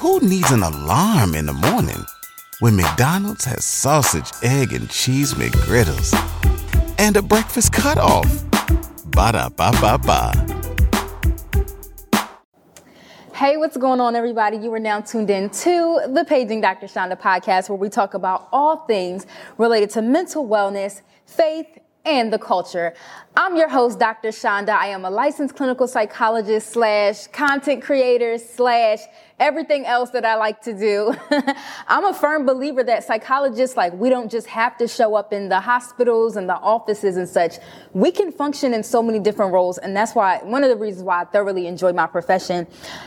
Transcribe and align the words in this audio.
Who 0.00 0.18
needs 0.20 0.50
an 0.50 0.62
alarm 0.62 1.34
in 1.34 1.44
the 1.44 1.52
morning 1.52 2.06
when 2.60 2.74
McDonald's 2.74 3.44
has 3.44 3.66
sausage, 3.66 4.32
egg, 4.42 4.72
and 4.72 4.88
cheese 4.88 5.34
McGriddles 5.34 6.14
and 6.98 7.18
a 7.18 7.20
breakfast 7.20 7.74
cutoff? 7.74 8.24
Ba 9.10 9.32
da 9.32 9.50
ba 9.50 9.70
ba 9.78 9.98
ba. 9.98 10.32
Hey, 13.34 13.58
what's 13.58 13.76
going 13.76 14.00
on, 14.00 14.16
everybody? 14.16 14.56
You 14.56 14.72
are 14.72 14.78
now 14.78 15.02
tuned 15.02 15.28
in 15.28 15.50
to 15.50 16.00
the 16.08 16.24
Paging 16.26 16.62
Dr. 16.62 16.88
Chanda 16.88 17.16
podcast, 17.16 17.68
where 17.68 17.76
we 17.76 17.90
talk 17.90 18.14
about 18.14 18.48
all 18.52 18.86
things 18.86 19.26
related 19.58 19.90
to 19.90 20.00
mental 20.00 20.48
wellness, 20.48 21.02
faith, 21.26 21.66
and 22.06 22.32
the 22.32 22.38
culture. 22.38 22.94
I'm 23.42 23.56
your 23.56 23.70
host, 23.70 23.98
Dr. 23.98 24.32
Chanda. 24.32 24.72
I 24.78 24.88
am 24.88 25.06
a 25.06 25.10
licensed 25.10 25.56
clinical 25.56 25.88
psychologist 25.88 26.74
slash 26.74 27.26
content 27.28 27.82
creator 27.82 28.36
slash 28.36 28.98
everything 29.38 29.86
else 29.86 30.10
that 30.10 30.26
I 30.26 30.34
like 30.34 30.60
to 30.64 30.74
do. 30.74 31.14
I'm 31.88 32.04
a 32.04 32.12
firm 32.12 32.44
believer 32.44 32.84
that 32.84 33.02
psychologists, 33.02 33.78
like, 33.78 33.94
we 33.94 34.10
don't 34.10 34.30
just 34.30 34.46
have 34.48 34.76
to 34.76 34.86
show 34.86 35.14
up 35.14 35.32
in 35.32 35.48
the 35.48 35.58
hospitals 35.58 36.36
and 36.36 36.50
the 36.50 36.56
offices 36.56 37.16
and 37.16 37.26
such. 37.26 37.54
We 37.94 38.10
can 38.10 38.30
function 38.30 38.74
in 38.74 38.82
so 38.82 39.02
many 39.02 39.18
different 39.18 39.54
roles. 39.54 39.78
And 39.78 39.96
that's 39.96 40.14
why, 40.14 40.40
one 40.42 40.62
of 40.62 40.68
the 40.68 40.76
reasons 40.76 41.04
why 41.04 41.22
I 41.22 41.24
thoroughly 41.24 41.66
enjoy 41.66 41.94
my 41.94 42.08
profession. 42.08 42.66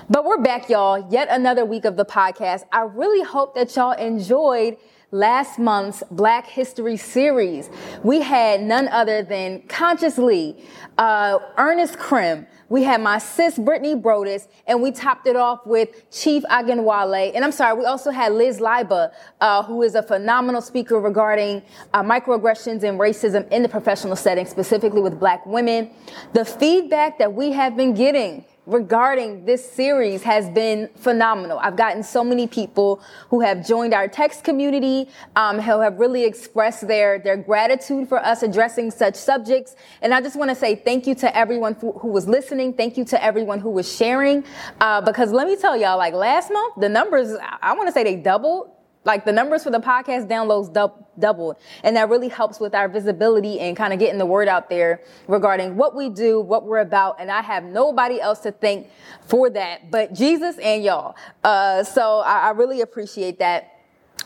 But 0.10 0.26
we're 0.26 0.42
back, 0.42 0.68
y'all. 0.68 1.08
Yet 1.12 1.28
another 1.30 1.64
week 1.64 1.86
of 1.86 1.96
the 1.96 2.06
podcast. 2.06 2.64
I 2.72 2.82
really 2.82 3.24
hope 3.24 3.54
that 3.54 3.76
y'all 3.76 3.92
enjoyed 3.92 4.78
last 5.14 5.60
month's 5.60 6.04
Black 6.10 6.48
History 6.48 6.98
series. 6.98 7.70
We 8.02 8.22
had 8.22 8.62
none 8.64 8.88
other 8.88 9.22
than 9.22 9.62
Conscious 9.68 10.18
Lee, 10.26 10.56
uh, 10.98 11.40
Ernest 11.58 11.98
Crim. 11.98 12.48
We 12.70 12.84
had 12.84 13.02
my 13.02 13.20
sis 13.20 13.58
Brittany 13.58 13.94
Brodus, 13.96 14.48
and 14.66 14.82
we 14.82 14.92
topped 14.92 15.28
it 15.28 15.36
off 15.36 15.66
with 15.66 16.10
Chief 16.10 16.44
Akinwale. 16.44 17.32
And 17.36 17.46
I'm 17.46 17.52
sorry, 17.52 17.78
we 17.78 17.86
also 17.86 18.10
had 18.10 18.32
Liz 18.34 18.60
Liba, 18.60 19.12
uh, 19.42 19.64
who 19.64 19.84
is 19.84 19.96
a 19.96 20.02
phenomenal 20.02 20.62
speaker 20.62 21.00
regarding 21.00 21.62
uh, 21.94 22.02
microaggressions 22.02 22.84
and 22.84 23.00
racism 23.00 23.48
in 23.52 23.62
the 23.62 23.70
professional 23.70 24.16
setting, 24.16 24.46
specifically 24.46 25.02
with 25.02 25.20
Black 25.20 25.46
women. 25.46 25.92
The 26.34 26.46
feedback 26.46 27.20
that 27.20 27.34
we 27.34 27.52
have 27.52 27.78
been 27.78 27.94
getting 27.94 28.46
regarding 28.66 29.46
this 29.46 29.70
series 29.70 30.24
has 30.24 30.50
been 30.50 30.90
phenomenal. 30.96 31.60
I've 31.60 31.76
gotten 31.76 32.04
so 32.04 32.24
many 32.24 32.48
people 32.48 33.02
who 33.30 33.42
have 33.42 33.66
joined 33.66 33.94
our 33.94 34.08
text 34.08 34.44
community, 34.44 35.10
um, 35.36 35.60
who 35.60 35.82
have 35.82 36.00
really 36.00 36.24
expressed 36.24 36.88
their, 36.88 37.20
their 37.20 37.38
gratitude 37.38 38.08
for 38.08 38.24
us 38.24 38.42
addressing 38.44 38.92
such 38.92 39.16
subjects. 39.16 39.76
And 40.02 40.14
I 40.14 40.22
just 40.22 40.36
want 40.36 40.50
to 40.50 40.56
say 40.56 40.76
thank 40.76 41.08
you 41.08 41.16
to 41.16 41.36
everyone 41.36 41.74
who, 41.76 41.92
who 41.94 42.08
was 42.08 42.28
listening. 42.28 42.74
Thank 42.74 42.98
you 42.98 43.06
to 43.06 43.24
everyone 43.24 43.60
who 43.60 43.70
was 43.70 43.94
sharing. 43.94 44.46
Uh, 44.80 45.02
because 45.02 45.32
let 45.32 45.48
me 45.48 45.56
tell 45.56 45.76
y'all, 45.76 45.98
like 45.98 46.14
last 46.14 46.52
month, 46.52 46.76
the 46.78 46.90
numbers, 46.90 47.36
I 47.62 47.74
want 47.74 47.88
to 47.88 47.94
say 47.94 48.04
they 48.04 48.16
doubled 48.16 48.72
like 49.06 49.26
the 49.26 49.34
numbers 49.34 49.64
for 49.64 49.70
the 49.70 49.80
podcast 49.80 50.30
downloads 50.30 50.72
dub- 50.72 51.03
doubled. 51.20 51.58
And 51.84 51.96
that 51.96 52.10
really 52.10 52.30
helps 52.30 52.60
with 52.60 52.74
our 52.76 52.88
visibility 52.88 53.60
and 53.60 53.76
kind 53.76 53.94
of 53.94 54.00
getting 54.00 54.18
the 54.18 54.26
word 54.26 54.48
out 54.48 54.70
there 54.70 55.02
regarding 55.28 55.78
what 55.78 55.96
we 55.96 56.10
do, 56.10 56.40
what 56.40 56.66
we're 56.66 56.80
about. 56.80 57.20
And 57.20 57.32
I 57.32 57.42
have 57.42 57.64
nobody 57.64 58.20
else 58.20 58.40
to 58.40 58.52
thank 58.52 58.90
for 59.26 59.50
that 59.52 59.92
but 59.92 60.14
Jesus 60.14 60.58
and 60.58 60.84
y'all. 60.84 61.16
Uh, 61.44 61.84
so 61.84 62.20
I, 62.20 62.48
I 62.48 62.50
really 62.52 62.82
appreciate 62.82 63.40
that. 63.40 63.70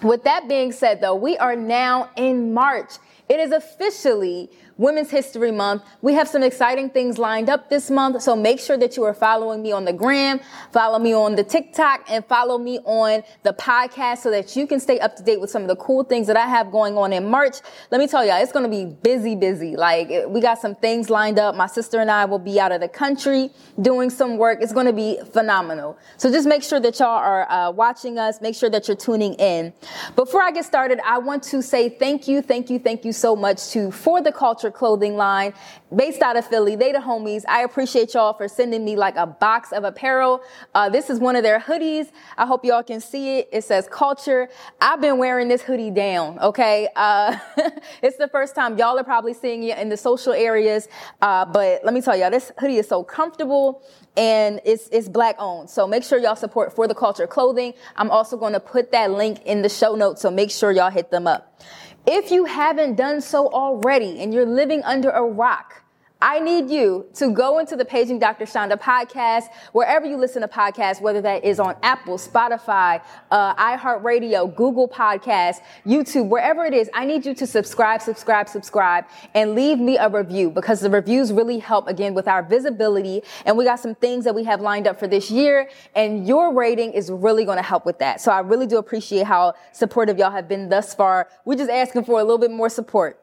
With 0.03 0.23
that 0.25 0.47
being 0.47 0.71
said, 0.71 1.01
though, 1.01 1.15
we 1.15 1.37
are 1.37 1.55
now 1.55 2.11
in 2.15 2.53
March. 2.53 2.93
It 3.29 3.39
is 3.39 3.51
officially 3.51 4.49
Women's 4.77 5.09
History 5.09 5.51
Month. 5.51 5.83
We 6.01 6.13
have 6.13 6.27
some 6.27 6.43
exciting 6.43 6.91
things 6.91 7.17
lined 7.17 7.49
up 7.49 7.69
this 7.69 7.89
month, 7.89 8.21
so 8.21 8.35
make 8.35 8.59
sure 8.59 8.77
that 8.77 8.95
you 8.95 9.03
are 9.03 9.13
following 9.13 9.61
me 9.63 9.71
on 9.71 9.85
the 9.85 9.93
gram, 9.93 10.39
follow 10.71 10.99
me 10.99 11.13
on 11.13 11.35
the 11.35 11.43
TikTok, 11.43 12.05
and 12.09 12.23
follow 12.25 12.57
me 12.57 12.79
on 12.85 13.23
the 13.43 13.53
podcast 13.53 14.19
so 14.19 14.29
that 14.31 14.55
you 14.55 14.67
can 14.67 14.79
stay 14.79 14.99
up 14.99 15.15
to 15.15 15.23
date 15.23 15.41
with 15.41 15.49
some 15.49 15.63
of 15.63 15.67
the 15.67 15.75
cool 15.77 16.03
things 16.03 16.27
that 16.27 16.37
I 16.37 16.45
have 16.45 16.71
going 16.71 16.97
on 16.97 17.11
in 17.11 17.27
March. 17.27 17.55
Let 17.91 17.99
me 17.99 18.07
tell 18.07 18.23
y'all, 18.23 18.41
it's 18.41 18.51
going 18.51 18.69
to 18.69 18.69
be 18.69 18.85
busy, 18.85 19.35
busy. 19.35 19.75
Like, 19.75 20.09
we 20.27 20.41
got 20.41 20.59
some 20.59 20.75
things 20.75 21.09
lined 21.09 21.39
up. 21.39 21.55
My 21.55 21.67
sister 21.67 21.99
and 21.99 22.11
I 22.11 22.25
will 22.25 22.39
be 22.39 22.59
out 22.59 22.71
of 22.71 22.81
the 22.81 22.87
country 22.87 23.49
doing 23.81 24.09
some 24.11 24.37
work. 24.37 24.59
It's 24.61 24.73
going 24.73 24.85
to 24.85 24.93
be 24.93 25.19
phenomenal. 25.33 25.97
So 26.17 26.31
just 26.31 26.47
make 26.47 26.61
sure 26.61 26.79
that 26.79 26.99
y'all 26.99 27.07
are 27.07 27.49
uh, 27.49 27.71
watching 27.71 28.19
us. 28.19 28.41
Make 28.41 28.55
sure 28.55 28.69
that 28.69 28.87
you're 28.87 28.97
tuning 28.97 29.33
in. 29.35 29.73
Before 30.15 30.43
I 30.43 30.51
get 30.51 30.65
started, 30.65 30.99
I 31.03 31.17
want 31.17 31.41
to 31.43 31.63
say 31.63 31.89
thank 31.89 32.27
you, 32.27 32.41
thank 32.43 32.69
you, 32.69 32.77
thank 32.77 33.03
you 33.03 33.11
so 33.11 33.35
much 33.35 33.69
to 33.69 33.91
For 33.91 34.21
the 34.21 34.31
Culture 34.31 34.66
clothing 34.71 35.15
line 35.15 35.53
based 35.95 36.21
out 36.21 36.35
of 36.35 36.45
Philly. 36.45 36.75
They 36.75 36.91
the 36.91 36.99
homies. 36.99 37.43
I 37.47 37.63
appreciate 37.63 38.13
y'all 38.13 38.33
for 38.33 38.47
sending 38.47 38.83
me 38.83 38.95
like 38.95 39.15
a 39.15 39.25
box 39.25 39.71
of 39.71 39.83
apparel. 39.83 40.41
Uh, 40.75 40.89
this 40.89 41.09
is 41.09 41.19
one 41.19 41.35
of 41.35 41.43
their 41.43 41.59
hoodies. 41.59 42.11
I 42.37 42.45
hope 42.45 42.65
y'all 42.65 42.83
can 42.83 42.99
see 42.99 43.39
it. 43.39 43.49
It 43.51 43.63
says 43.63 43.87
culture. 43.89 44.49
I've 44.81 45.01
been 45.01 45.17
wearing 45.17 45.47
this 45.47 45.61
hoodie 45.61 45.91
down. 45.91 46.39
Okay. 46.39 46.87
Uh, 46.95 47.37
it's 48.01 48.17
the 48.17 48.27
first 48.27 48.55
time 48.55 48.77
y'all 48.77 48.97
are 48.97 49.03
probably 49.03 49.33
seeing 49.33 49.63
it 49.63 49.77
in 49.77 49.89
the 49.89 49.97
social 49.97 50.33
areas. 50.33 50.87
Uh, 51.21 51.45
but 51.45 51.83
let 51.83 51.93
me 51.93 52.01
tell 52.01 52.15
y'all, 52.15 52.31
this 52.31 52.51
hoodie 52.59 52.77
is 52.77 52.87
so 52.87 53.03
comfortable 53.03 53.83
and 54.15 54.59
it's, 54.65 54.89
it's 54.91 55.07
black 55.07 55.35
owned. 55.39 55.69
So 55.69 55.87
make 55.87 56.03
sure 56.03 56.19
y'all 56.19 56.35
support 56.35 56.75
for 56.75 56.87
the 56.87 56.95
culture 56.95 57.27
clothing. 57.27 57.73
I'm 57.95 58.09
also 58.09 58.35
going 58.35 58.53
to 58.53 58.59
put 58.59 58.91
that 58.91 59.11
link 59.11 59.45
in 59.45 59.61
the 59.61 59.69
show 59.69 59.95
notes. 59.95 60.21
So 60.21 60.31
make 60.31 60.51
sure 60.51 60.71
y'all 60.71 60.89
hit 60.89 61.11
them 61.11 61.27
up. 61.27 61.61
If 62.09 62.31
you 62.31 62.45
haven't 62.45 62.95
done 62.95 63.19
so 63.19 63.47
already 63.49 64.21
and 64.21 64.33
you're 64.33 64.45
living 64.45 64.81
under 64.83 65.09
a 65.09 65.23
rock, 65.23 65.83
I 66.19 66.39
need 66.39 66.71
you 66.71 67.05
to 67.15 67.31
go 67.31 67.59
into 67.59 67.75
the 67.75 67.85
Paging 67.85 68.17
Dr. 68.17 68.47
Chanda 68.47 68.75
podcast, 68.75 69.49
wherever 69.71 70.03
you 70.03 70.17
listen 70.17 70.41
to 70.41 70.47
podcasts, 70.47 70.99
whether 70.99 71.21
that 71.21 71.43
is 71.43 71.59
on 71.59 71.75
Apple, 71.83 72.17
Spotify, 72.17 73.03
uh, 73.29 73.53
iHeartRadio, 73.53 74.55
Google 74.55 74.87
Podcasts, 74.87 75.59
YouTube, 75.85 76.29
wherever 76.29 76.65
it 76.65 76.73
is. 76.73 76.89
I 76.95 77.05
need 77.05 77.23
you 77.23 77.35
to 77.35 77.45
subscribe, 77.45 78.01
subscribe, 78.01 78.49
subscribe, 78.49 79.05
and 79.35 79.53
leave 79.53 79.77
me 79.77 79.97
a 79.97 80.09
review 80.09 80.49
because 80.49 80.79
the 80.79 80.89
reviews 80.89 81.31
really 81.31 81.59
help 81.59 81.87
again 81.87 82.15
with 82.15 82.27
our 82.27 82.41
visibility. 82.41 83.21
And 83.45 83.55
we 83.55 83.65
got 83.65 83.79
some 83.79 83.93
things 83.93 84.25
that 84.25 84.33
we 84.33 84.43
have 84.45 84.59
lined 84.59 84.87
up 84.87 84.99
for 84.99 85.07
this 85.07 85.29
year, 85.29 85.69
and 85.93 86.27
your 86.27 86.51
rating 86.51 86.93
is 86.93 87.11
really 87.11 87.45
going 87.45 87.57
to 87.57 87.63
help 87.63 87.85
with 87.85 87.99
that. 87.99 88.21
So 88.21 88.31
I 88.31 88.39
really 88.39 88.65
do 88.65 88.77
appreciate 88.77 89.27
how 89.27 89.53
supportive 89.71 90.17
y'all 90.17 90.31
have 90.31 90.47
been 90.47 90.69
thus 90.69 90.95
far. 90.95 91.29
We're 91.45 91.57
just 91.57 91.69
asking 91.69 92.05
for 92.05 92.19
a 92.19 92.23
little 92.23 92.39
bit 92.39 92.49
more 92.49 92.69
support. 92.69 93.19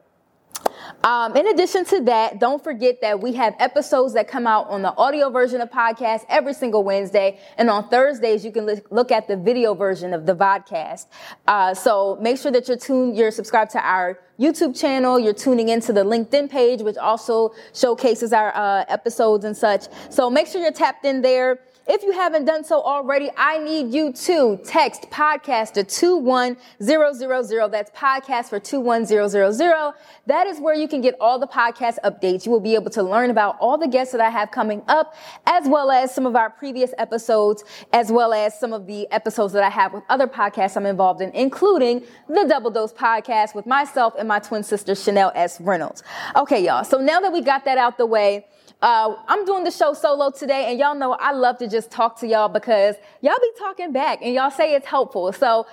Um, 1.03 1.35
in 1.35 1.47
addition 1.47 1.85
to 1.85 2.01
that, 2.01 2.39
don't 2.39 2.63
forget 2.63 3.01
that 3.01 3.21
we 3.21 3.33
have 3.33 3.55
episodes 3.59 4.13
that 4.13 4.27
come 4.27 4.47
out 4.47 4.69
on 4.69 4.81
the 4.81 4.95
audio 4.97 5.29
version 5.29 5.61
of 5.61 5.69
podcast 5.69 6.25
every 6.29 6.53
single 6.53 6.83
Wednesday, 6.83 7.39
and 7.57 7.69
on 7.69 7.89
Thursdays 7.89 8.43
you 8.43 8.51
can 8.51 8.81
look 8.89 9.11
at 9.11 9.27
the 9.27 9.37
video 9.37 9.73
version 9.73 10.13
of 10.13 10.25
the 10.25 10.35
vodcast. 10.35 11.07
Uh, 11.47 11.73
so 11.73 12.17
make 12.21 12.37
sure 12.37 12.51
that 12.51 12.67
you're 12.67 12.77
tuned, 12.77 13.15
you're 13.15 13.31
subscribed 13.31 13.71
to 13.71 13.79
our 13.79 14.19
YouTube 14.39 14.77
channel. 14.79 15.17
You're 15.17 15.33
tuning 15.33 15.69
into 15.69 15.93
the 15.93 16.03
LinkedIn 16.03 16.49
page, 16.49 16.81
which 16.81 16.97
also 16.97 17.53
showcases 17.73 18.33
our 18.33 18.55
uh, 18.55 18.85
episodes 18.89 19.45
and 19.45 19.55
such. 19.55 19.85
So 20.09 20.29
make 20.29 20.47
sure 20.47 20.61
you're 20.61 20.71
tapped 20.71 21.05
in 21.05 21.21
there. 21.21 21.59
If 21.87 22.01
you 22.01 22.13
haven't 22.13 22.45
done 22.45 22.63
so 22.63 22.81
already, 22.81 23.29
I 23.37 23.59
need 23.59 23.93
you 23.93 24.11
to 24.11 24.59
text 24.65 25.03
podcast 25.11 25.73
to 25.73 25.83
21000. 25.83 27.71
That's 27.71 27.91
podcast 27.91 28.49
for 28.49 28.59
21000. 28.59 29.93
That 30.25 30.47
is 30.47 30.59
where 30.59 30.73
you 30.73 30.87
can 30.87 31.01
get 31.01 31.15
all 31.21 31.37
the 31.37 31.45
podcast 31.45 31.99
updates. 32.03 32.43
You 32.47 32.51
will 32.51 32.59
be 32.59 32.73
able 32.73 32.89
to 32.89 33.03
learn 33.03 33.29
about 33.29 33.57
all 33.59 33.77
the 33.77 33.87
guests 33.87 34.13
that 34.13 34.21
I 34.21 34.31
have 34.31 34.49
coming 34.49 34.81
up, 34.87 35.13
as 35.45 35.67
well 35.67 35.91
as 35.91 36.13
some 36.13 36.25
of 36.25 36.35
our 36.35 36.49
previous 36.49 36.91
episodes, 36.97 37.63
as 37.93 38.11
well 38.11 38.33
as 38.33 38.59
some 38.59 38.73
of 38.73 38.87
the 38.87 39.07
episodes 39.11 39.53
that 39.53 39.63
I 39.63 39.69
have 39.69 39.93
with 39.93 40.03
other 40.09 40.25
podcasts 40.25 40.75
I'm 40.75 40.87
involved 40.87 41.21
in, 41.21 41.29
including 41.33 42.01
the 42.27 42.45
Double 42.49 42.71
Dose 42.71 42.93
podcast 42.93 43.53
with 43.53 43.67
myself 43.67 44.15
and 44.17 44.27
my 44.27 44.39
twin 44.39 44.63
sister, 44.63 44.95
Chanel 44.95 45.31
S. 45.35 45.61
Reynolds. 45.61 46.01
Okay, 46.35 46.65
y'all. 46.65 46.83
So 46.83 46.97
now 46.97 47.19
that 47.19 47.31
we 47.31 47.41
got 47.41 47.63
that 47.65 47.77
out 47.77 47.99
the 47.99 48.07
way, 48.07 48.47
uh, 48.81 49.15
I'm 49.27 49.45
doing 49.45 49.63
the 49.63 49.71
show 49.71 49.93
solo 49.93 50.29
today, 50.29 50.69
and 50.69 50.79
y'all 50.79 50.95
know 50.95 51.13
I 51.13 51.31
love 51.31 51.57
to 51.59 51.67
just 51.67 51.74
talk 51.81 52.19
to 52.19 52.27
y'all 52.27 52.49
because 52.49 52.95
y'all 53.21 53.33
be 53.41 53.51
talking 53.57 53.91
back 53.91 54.19
and 54.21 54.33
y'all 54.33 54.51
say 54.51 54.73
it's 54.73 54.87
helpful. 54.87 55.31
So 55.33 55.65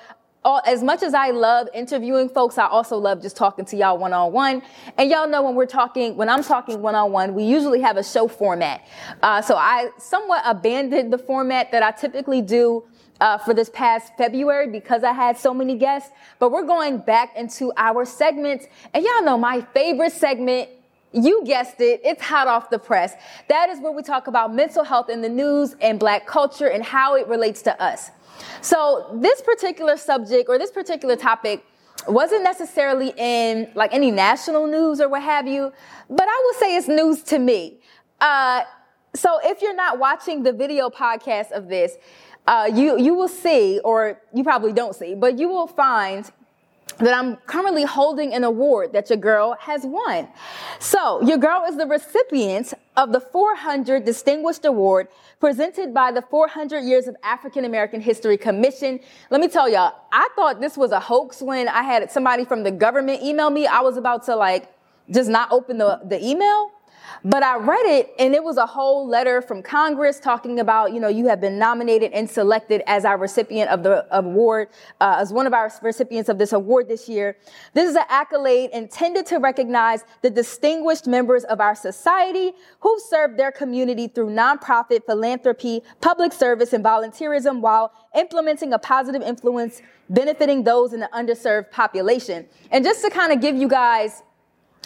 all, 0.44 0.60
as 0.66 0.82
much 0.82 1.02
as 1.02 1.14
I 1.14 1.30
love 1.30 1.68
interviewing 1.72 2.28
folks, 2.28 2.58
I 2.58 2.66
also 2.66 2.96
love 2.96 3.22
just 3.22 3.36
talking 3.36 3.64
to 3.66 3.76
y'all 3.76 3.98
one 3.98 4.12
on 4.12 4.32
one. 4.32 4.62
And 4.98 5.10
y'all 5.10 5.28
know 5.28 5.42
when 5.42 5.54
we're 5.54 5.66
talking, 5.66 6.16
when 6.16 6.28
I'm 6.28 6.42
talking 6.42 6.82
one 6.82 6.94
on 6.94 7.12
one, 7.12 7.34
we 7.34 7.44
usually 7.44 7.80
have 7.80 7.96
a 7.96 8.04
show 8.04 8.26
format. 8.28 8.86
Uh, 9.22 9.40
so 9.40 9.56
I 9.56 9.90
somewhat 9.98 10.42
abandoned 10.44 11.12
the 11.12 11.18
format 11.18 11.70
that 11.72 11.82
I 11.82 11.92
typically 11.92 12.42
do 12.42 12.84
uh, 13.20 13.38
for 13.38 13.54
this 13.54 13.70
past 13.70 14.12
February 14.18 14.68
because 14.68 15.04
I 15.04 15.12
had 15.12 15.38
so 15.38 15.54
many 15.54 15.76
guests. 15.76 16.10
But 16.40 16.50
we're 16.50 16.66
going 16.66 16.98
back 16.98 17.36
into 17.36 17.72
our 17.76 18.04
segments, 18.04 18.66
and 18.92 19.04
y'all 19.04 19.22
know 19.22 19.38
my 19.38 19.60
favorite 19.72 20.12
segment 20.12 20.68
you 21.12 21.44
guessed 21.44 21.80
it, 21.80 22.00
it's 22.04 22.22
hot 22.22 22.48
off 22.48 22.70
the 22.70 22.78
press. 22.78 23.14
That 23.48 23.68
is 23.68 23.80
where 23.80 23.92
we 23.92 24.02
talk 24.02 24.26
about 24.26 24.54
mental 24.54 24.84
health 24.84 25.10
in 25.10 25.22
the 25.22 25.28
news 25.28 25.76
and 25.80 25.98
black 25.98 26.26
culture 26.26 26.68
and 26.68 26.82
how 26.82 27.16
it 27.16 27.26
relates 27.28 27.62
to 27.62 27.82
us. 27.82 28.10
So 28.60 29.18
this 29.20 29.40
particular 29.42 29.96
subject 29.96 30.48
or 30.48 30.58
this 30.58 30.70
particular 30.70 31.16
topic 31.16 31.64
wasn't 32.08 32.42
necessarily 32.42 33.12
in 33.16 33.70
like 33.74 33.92
any 33.92 34.10
national 34.10 34.66
news 34.66 35.00
or 35.00 35.08
what 35.08 35.22
have 35.22 35.46
you, 35.46 35.72
but 36.08 36.26
I 36.28 36.42
will 36.44 36.60
say 36.60 36.76
it's 36.76 36.88
news 36.88 37.22
to 37.24 37.38
me. 37.38 37.78
Uh, 38.20 38.62
so 39.14 39.38
if 39.44 39.62
you're 39.62 39.74
not 39.74 39.98
watching 39.98 40.42
the 40.42 40.52
video 40.52 40.88
podcast 40.88 41.52
of 41.52 41.68
this, 41.68 41.96
uh, 42.46 42.68
you 42.72 42.98
you 42.98 43.14
will 43.14 43.28
see, 43.28 43.78
or 43.84 44.20
you 44.34 44.42
probably 44.42 44.72
don't 44.72 44.96
see, 44.96 45.14
but 45.14 45.38
you 45.38 45.48
will 45.48 45.68
find 45.68 46.30
that 47.02 47.14
I'm 47.14 47.36
currently 47.46 47.84
holding 47.84 48.32
an 48.32 48.44
award 48.44 48.92
that 48.92 49.10
your 49.10 49.18
girl 49.18 49.56
has 49.60 49.82
won. 49.84 50.28
So, 50.78 51.20
your 51.22 51.36
girl 51.36 51.64
is 51.68 51.76
the 51.76 51.86
recipient 51.86 52.74
of 52.96 53.12
the 53.12 53.20
400 53.20 54.04
Distinguished 54.04 54.64
Award 54.64 55.08
presented 55.40 55.92
by 55.92 56.12
the 56.12 56.22
400 56.22 56.80
Years 56.80 57.08
of 57.08 57.16
African 57.22 57.64
American 57.64 58.00
History 58.00 58.36
Commission. 58.36 59.00
Let 59.30 59.40
me 59.40 59.48
tell 59.48 59.68
y'all, 59.68 59.94
I 60.12 60.28
thought 60.36 60.60
this 60.60 60.76
was 60.76 60.92
a 60.92 61.00
hoax 61.00 61.42
when 61.42 61.68
I 61.68 61.82
had 61.82 62.10
somebody 62.10 62.44
from 62.44 62.62
the 62.62 62.70
government 62.70 63.22
email 63.22 63.50
me. 63.50 63.66
I 63.66 63.80
was 63.80 63.96
about 63.96 64.24
to 64.26 64.36
like 64.36 64.72
just 65.10 65.28
not 65.28 65.50
open 65.50 65.78
the, 65.78 66.00
the 66.04 66.24
email. 66.24 66.70
But 67.24 67.44
I 67.44 67.56
read 67.56 67.86
it 67.86 68.12
and 68.18 68.34
it 68.34 68.42
was 68.42 68.56
a 68.56 68.66
whole 68.66 69.06
letter 69.06 69.40
from 69.40 69.62
Congress 69.62 70.18
talking 70.18 70.58
about, 70.58 70.92
you 70.92 70.98
know, 70.98 71.06
you 71.06 71.28
have 71.28 71.40
been 71.40 71.56
nominated 71.56 72.10
and 72.12 72.28
selected 72.28 72.82
as 72.88 73.04
our 73.04 73.16
recipient 73.16 73.70
of 73.70 73.84
the 73.84 74.04
award, 74.10 74.70
uh, 75.00 75.18
as 75.20 75.32
one 75.32 75.46
of 75.46 75.54
our 75.54 75.72
recipients 75.82 76.28
of 76.28 76.38
this 76.38 76.52
award 76.52 76.88
this 76.88 77.08
year. 77.08 77.36
This 77.74 77.88
is 77.88 77.94
an 77.94 78.06
accolade 78.08 78.70
intended 78.72 79.24
to 79.26 79.38
recognize 79.38 80.04
the 80.22 80.30
distinguished 80.30 81.06
members 81.06 81.44
of 81.44 81.60
our 81.60 81.76
society 81.76 82.54
who 82.80 82.98
served 83.08 83.38
their 83.38 83.52
community 83.52 84.08
through 84.08 84.30
nonprofit 84.30 85.06
philanthropy, 85.06 85.82
public 86.00 86.32
service, 86.32 86.72
and 86.72 86.84
volunteerism 86.84 87.60
while 87.60 87.92
implementing 88.16 88.72
a 88.72 88.78
positive 88.80 89.22
influence 89.22 89.80
benefiting 90.10 90.64
those 90.64 90.92
in 90.92 90.98
the 90.98 91.08
underserved 91.14 91.70
population. 91.70 92.46
And 92.72 92.84
just 92.84 93.02
to 93.04 93.10
kind 93.10 93.32
of 93.32 93.40
give 93.40 93.54
you 93.54 93.68
guys 93.68 94.24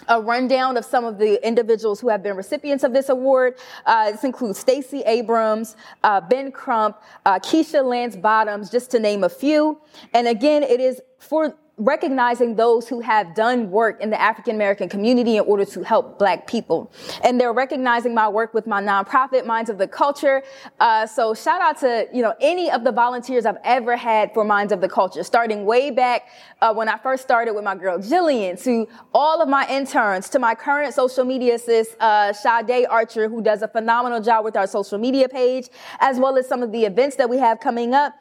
a 0.07 0.21
rundown 0.21 0.77
of 0.77 0.85
some 0.85 1.05
of 1.05 1.17
the 1.17 1.45
individuals 1.45 1.99
who 1.99 2.09
have 2.09 2.23
been 2.23 2.35
recipients 2.35 2.83
of 2.83 2.93
this 2.93 3.09
award. 3.09 3.57
Uh, 3.85 4.11
this 4.11 4.23
includes 4.23 4.59
Stacey 4.59 5.01
Abrams, 5.01 5.75
uh, 6.03 6.21
Ben 6.21 6.51
Crump, 6.51 6.97
uh, 7.25 7.39
Keisha 7.39 7.83
Lance 7.83 8.15
Bottoms, 8.15 8.69
just 8.69 8.91
to 8.91 8.99
name 8.99 9.23
a 9.23 9.29
few. 9.29 9.79
And 10.13 10.27
again, 10.27 10.63
it 10.63 10.79
is 10.79 11.01
for 11.19 11.55
recognizing 11.77 12.55
those 12.55 12.87
who 12.87 12.99
have 13.01 13.35
done 13.35 13.69
work 13.69 14.01
in 14.01 14.09
the 14.09 14.19
African 14.19 14.55
American 14.55 14.89
community 14.89 15.37
in 15.37 15.45
order 15.45 15.63
to 15.63 15.83
help 15.83 16.17
Black 16.17 16.47
people. 16.47 16.91
And 17.23 17.39
they're 17.39 17.53
recognizing 17.53 18.15
my 18.15 18.27
work 18.27 18.53
with 18.53 18.65
my 18.65 18.81
nonprofit, 18.81 19.45
Minds 19.45 19.69
of 19.69 19.77
the 19.77 19.87
Culture. 19.87 20.41
Uh, 20.79 21.05
so 21.05 21.35
shout 21.35 21.61
out 21.61 21.79
to, 21.79 22.07
you 22.11 22.23
know, 22.23 22.33
any 22.41 22.71
of 22.71 22.83
the 22.83 22.91
volunteers 22.91 23.45
I've 23.45 23.59
ever 23.63 23.95
had 23.95 24.33
for 24.33 24.43
Minds 24.43 24.73
of 24.73 24.81
the 24.81 24.89
Culture, 24.89 25.23
starting 25.23 25.65
way 25.65 25.91
back 25.91 26.29
uh, 26.61 26.73
when 26.73 26.89
I 26.89 26.97
first 26.97 27.21
started 27.21 27.53
with 27.53 27.63
my 27.63 27.75
girl 27.75 27.99
Jillian, 27.99 28.61
to 28.63 28.87
all 29.13 29.41
of 29.41 29.47
my 29.47 29.67
interns, 29.69 30.29
to 30.29 30.39
my 30.39 30.55
current 30.55 30.95
social 30.95 31.25
media 31.25 31.55
assist, 31.55 31.95
uh, 31.99 32.33
Sade 32.33 32.87
Archer, 32.89 33.29
who 33.29 33.41
does 33.41 33.61
a 33.61 33.67
phenomenal 33.67 34.19
job 34.19 34.43
with 34.43 34.55
our 34.55 34.65
social 34.65 34.97
media 34.97 35.29
page, 35.29 35.67
as 35.99 36.17
well 36.17 36.37
as 36.37 36.47
some 36.47 36.63
of 36.63 36.71
the 36.71 36.85
events 36.85 37.17
that 37.17 37.29
we 37.29 37.37
have 37.37 37.59
coming 37.59 37.93
up. 37.93 38.13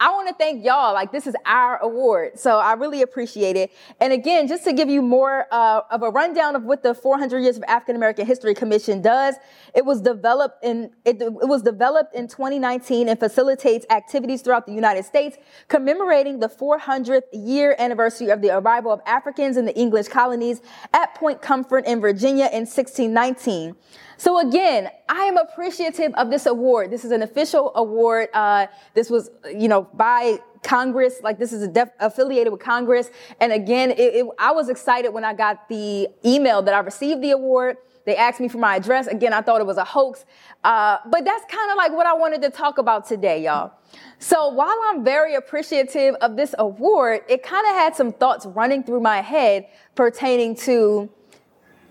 I 0.00 0.10
want 0.10 0.28
to 0.28 0.34
thank 0.34 0.64
y'all. 0.64 0.94
Like 0.94 1.10
this 1.10 1.26
is 1.26 1.34
our 1.44 1.78
award. 1.78 2.38
So 2.38 2.58
I 2.58 2.74
really 2.74 3.02
appreciate 3.02 3.56
it. 3.56 3.72
And 4.00 4.12
again, 4.12 4.46
just 4.46 4.62
to 4.64 4.72
give 4.72 4.88
you 4.88 5.02
more 5.02 5.46
uh, 5.50 5.80
of 5.90 6.02
a 6.02 6.10
rundown 6.10 6.54
of 6.54 6.62
what 6.62 6.84
the 6.84 6.94
400 6.94 7.40
Years 7.40 7.56
of 7.56 7.64
African 7.66 7.96
American 7.96 8.24
History 8.24 8.54
Commission 8.54 9.02
does, 9.02 9.34
it 9.74 9.84
was 9.84 10.00
developed 10.00 10.64
in 10.64 10.92
it, 11.04 11.20
it 11.20 11.32
was 11.32 11.62
developed 11.62 12.14
in 12.14 12.28
2019 12.28 13.08
and 13.08 13.18
facilitates 13.18 13.86
activities 13.90 14.42
throughout 14.42 14.66
the 14.66 14.72
United 14.72 15.04
States 15.04 15.36
commemorating 15.66 16.38
the 16.38 16.48
400th 16.48 17.22
year 17.32 17.74
anniversary 17.80 18.30
of 18.30 18.40
the 18.40 18.56
arrival 18.56 18.92
of 18.92 19.00
Africans 19.04 19.56
in 19.56 19.64
the 19.64 19.76
English 19.76 20.06
colonies 20.06 20.60
at 20.94 21.12
Point 21.16 21.42
Comfort 21.42 21.84
in 21.86 22.00
Virginia 22.00 22.44
in 22.52 22.66
1619. 22.66 23.74
So 24.18 24.40
again, 24.40 24.90
I 25.08 25.22
am 25.22 25.36
appreciative 25.36 26.12
of 26.14 26.28
this 26.28 26.46
award. 26.46 26.90
This 26.90 27.04
is 27.04 27.12
an 27.12 27.22
official 27.22 27.70
award. 27.76 28.28
Uh, 28.34 28.66
this 28.92 29.10
was, 29.10 29.30
you 29.46 29.68
know, 29.68 29.82
by 29.94 30.40
Congress. 30.64 31.20
Like 31.22 31.38
this 31.38 31.52
is 31.52 31.68
def- 31.68 31.92
affiliated 32.00 32.52
with 32.52 32.60
Congress. 32.60 33.10
And 33.40 33.52
again, 33.52 33.92
it, 33.92 34.00
it, 34.00 34.26
I 34.36 34.50
was 34.50 34.68
excited 34.68 35.10
when 35.10 35.24
I 35.24 35.34
got 35.34 35.68
the 35.68 36.08
email 36.24 36.62
that 36.62 36.74
I 36.74 36.80
received 36.80 37.22
the 37.22 37.30
award. 37.30 37.76
They 38.06 38.16
asked 38.16 38.40
me 38.40 38.48
for 38.48 38.58
my 38.58 38.74
address. 38.74 39.06
Again, 39.06 39.32
I 39.32 39.40
thought 39.40 39.60
it 39.60 39.66
was 39.68 39.76
a 39.76 39.84
hoax. 39.84 40.24
Uh, 40.64 40.96
but 41.06 41.24
that's 41.24 41.44
kind 41.44 41.70
of 41.70 41.76
like 41.76 41.92
what 41.92 42.06
I 42.06 42.14
wanted 42.14 42.42
to 42.42 42.50
talk 42.50 42.78
about 42.78 43.06
today, 43.06 43.44
y'all. 43.44 43.72
So 44.18 44.48
while 44.48 44.76
I'm 44.86 45.04
very 45.04 45.36
appreciative 45.36 46.16
of 46.16 46.34
this 46.34 46.56
award, 46.58 47.20
it 47.28 47.44
kind 47.44 47.64
of 47.68 47.74
had 47.76 47.94
some 47.94 48.12
thoughts 48.12 48.46
running 48.46 48.82
through 48.82 49.00
my 49.00 49.20
head 49.20 49.68
pertaining 49.94 50.56
to, 50.56 51.08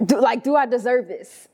do, 0.06 0.20
like, 0.20 0.44
do 0.44 0.58
I 0.58 0.66
deserve 0.66 1.08
this? 1.08 1.48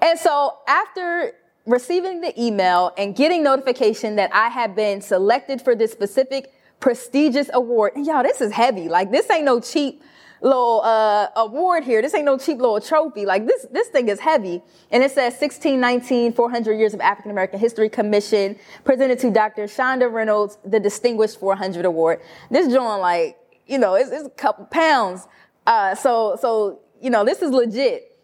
And 0.00 0.18
so 0.18 0.58
after 0.66 1.32
receiving 1.66 2.20
the 2.20 2.40
email 2.40 2.92
and 2.96 3.14
getting 3.14 3.42
notification 3.42 4.16
that 4.16 4.34
I 4.34 4.48
had 4.48 4.74
been 4.74 5.00
selected 5.00 5.60
for 5.60 5.74
this 5.74 5.92
specific 5.92 6.52
prestigious 6.80 7.50
award, 7.52 7.92
and 7.96 8.06
y'all, 8.06 8.22
this 8.22 8.40
is 8.40 8.52
heavy. 8.52 8.88
Like 8.88 9.10
this 9.10 9.30
ain't 9.30 9.44
no 9.44 9.60
cheap 9.60 10.02
little 10.40 10.82
uh, 10.82 11.28
award 11.36 11.84
here. 11.84 12.02
This 12.02 12.14
ain't 12.14 12.24
no 12.24 12.38
cheap 12.38 12.58
little 12.58 12.80
trophy. 12.80 13.26
Like 13.26 13.46
this, 13.46 13.66
this 13.70 13.88
thing 13.88 14.08
is 14.08 14.20
heavy. 14.20 14.62
And 14.90 15.02
it 15.02 15.10
says 15.10 15.32
1619 15.34 16.32
400 16.32 16.74
Years 16.74 16.94
of 16.94 17.00
African 17.00 17.30
American 17.30 17.58
History 17.58 17.88
Commission 17.88 18.56
presented 18.84 19.18
to 19.20 19.30
Dr. 19.30 19.66
Chanda 19.66 20.08
Reynolds, 20.08 20.58
the 20.64 20.80
Distinguished 20.80 21.40
400 21.40 21.84
Award. 21.84 22.20
This 22.50 22.72
joint, 22.72 23.00
like, 23.00 23.36
you 23.66 23.78
know, 23.78 23.94
it's, 23.94 24.10
it's 24.10 24.26
a 24.26 24.30
couple 24.30 24.66
pounds. 24.66 25.26
Uh, 25.66 25.94
so, 25.94 26.36
so, 26.40 26.80
you 27.00 27.10
know, 27.10 27.24
this 27.24 27.42
is 27.42 27.50
legit. 27.50 28.15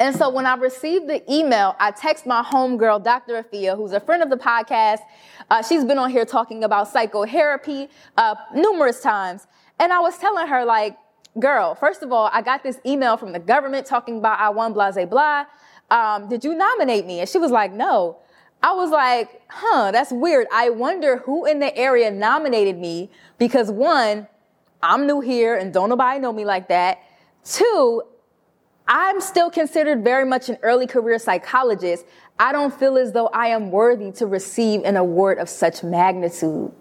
And 0.00 0.14
so 0.14 0.28
when 0.28 0.46
I 0.46 0.54
received 0.54 1.08
the 1.08 1.22
email, 1.32 1.74
I 1.80 1.90
text 1.90 2.24
my 2.24 2.42
homegirl, 2.42 3.02
Dr. 3.02 3.42
Afia, 3.42 3.76
who's 3.76 3.92
a 3.92 4.00
friend 4.00 4.22
of 4.22 4.30
the 4.30 4.36
podcast. 4.36 5.00
Uh, 5.50 5.62
she's 5.62 5.84
been 5.84 5.98
on 5.98 6.10
here 6.10 6.24
talking 6.24 6.62
about 6.62 6.88
psychotherapy 6.88 7.88
uh, 8.16 8.36
numerous 8.54 9.00
times. 9.00 9.46
And 9.80 9.92
I 9.92 9.98
was 9.98 10.16
telling 10.18 10.46
her, 10.46 10.64
like, 10.64 10.96
girl, 11.38 11.74
first 11.74 12.02
of 12.02 12.12
all, 12.12 12.30
I 12.32 12.42
got 12.42 12.62
this 12.62 12.78
email 12.86 13.16
from 13.16 13.32
the 13.32 13.40
government 13.40 13.86
talking 13.86 14.18
about 14.18 14.38
I 14.38 14.50
won 14.50 14.72
blase 14.72 15.06
blah. 15.08 15.46
Um, 15.90 16.28
did 16.28 16.44
you 16.44 16.54
nominate 16.54 17.06
me? 17.06 17.20
And 17.20 17.28
she 17.28 17.38
was 17.38 17.50
like, 17.50 17.72
no. 17.72 18.18
I 18.62 18.72
was 18.72 18.90
like, 18.90 19.40
huh, 19.48 19.90
that's 19.90 20.12
weird. 20.12 20.46
I 20.52 20.70
wonder 20.70 21.18
who 21.18 21.46
in 21.46 21.60
the 21.60 21.76
area 21.76 22.10
nominated 22.10 22.76
me 22.78 23.10
because 23.38 23.70
one, 23.70 24.26
I'm 24.82 25.06
new 25.06 25.20
here 25.20 25.56
and 25.56 25.72
don't 25.72 25.88
nobody 25.88 26.20
know 26.20 26.32
me 26.32 26.44
like 26.44 26.68
that. 26.68 26.98
Two, 27.44 28.02
I'm 28.90 29.20
still 29.20 29.50
considered 29.50 30.02
very 30.02 30.24
much 30.24 30.48
an 30.48 30.56
early 30.62 30.86
career 30.86 31.18
psychologist. 31.18 32.06
I 32.38 32.52
don't 32.52 32.72
feel 32.72 32.96
as 32.96 33.12
though 33.12 33.26
I 33.28 33.48
am 33.48 33.70
worthy 33.70 34.10
to 34.12 34.26
receive 34.26 34.82
an 34.84 34.96
award 34.96 35.38
of 35.38 35.50
such 35.50 35.82
magnitude. 35.82 36.72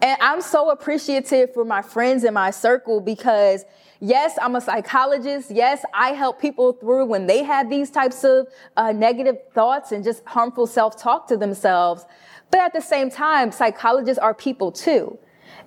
And 0.00 0.18
I'm 0.22 0.40
so 0.40 0.70
appreciative 0.70 1.52
for 1.52 1.66
my 1.66 1.82
friends 1.82 2.24
in 2.24 2.32
my 2.32 2.50
circle 2.50 3.00
because 3.00 3.66
yes, 4.00 4.38
I'm 4.40 4.56
a 4.56 4.60
psychologist. 4.60 5.50
Yes, 5.50 5.84
I 5.92 6.10
help 6.10 6.40
people 6.40 6.72
through 6.72 7.06
when 7.06 7.26
they 7.26 7.42
have 7.42 7.68
these 7.68 7.90
types 7.90 8.24
of 8.24 8.46
uh, 8.78 8.92
negative 8.92 9.36
thoughts 9.54 9.92
and 9.92 10.02
just 10.02 10.24
harmful 10.26 10.66
self-talk 10.66 11.28
to 11.28 11.36
themselves. 11.36 12.06
But 12.50 12.60
at 12.60 12.72
the 12.72 12.80
same 12.80 13.10
time, 13.10 13.52
psychologists 13.52 14.18
are 14.18 14.32
people 14.32 14.72
too. 14.72 15.18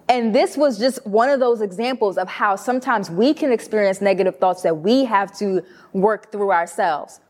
And 0.09 0.33
this 0.33 0.57
was 0.57 0.79
just 0.79 1.05
one 1.05 1.29
of 1.29 1.39
those 1.39 1.61
examples 1.61 2.17
of 2.17 2.27
how 2.27 2.55
sometimes 2.55 3.11
we 3.11 3.31
can 3.33 3.51
experience 3.51 4.01
negative 4.01 4.37
thoughts 4.37 4.63
that 4.63 4.75
we 4.79 5.05
have 5.05 5.37
to 5.37 5.63
work 5.93 6.31
through 6.31 6.51
ourselves. 6.51 7.21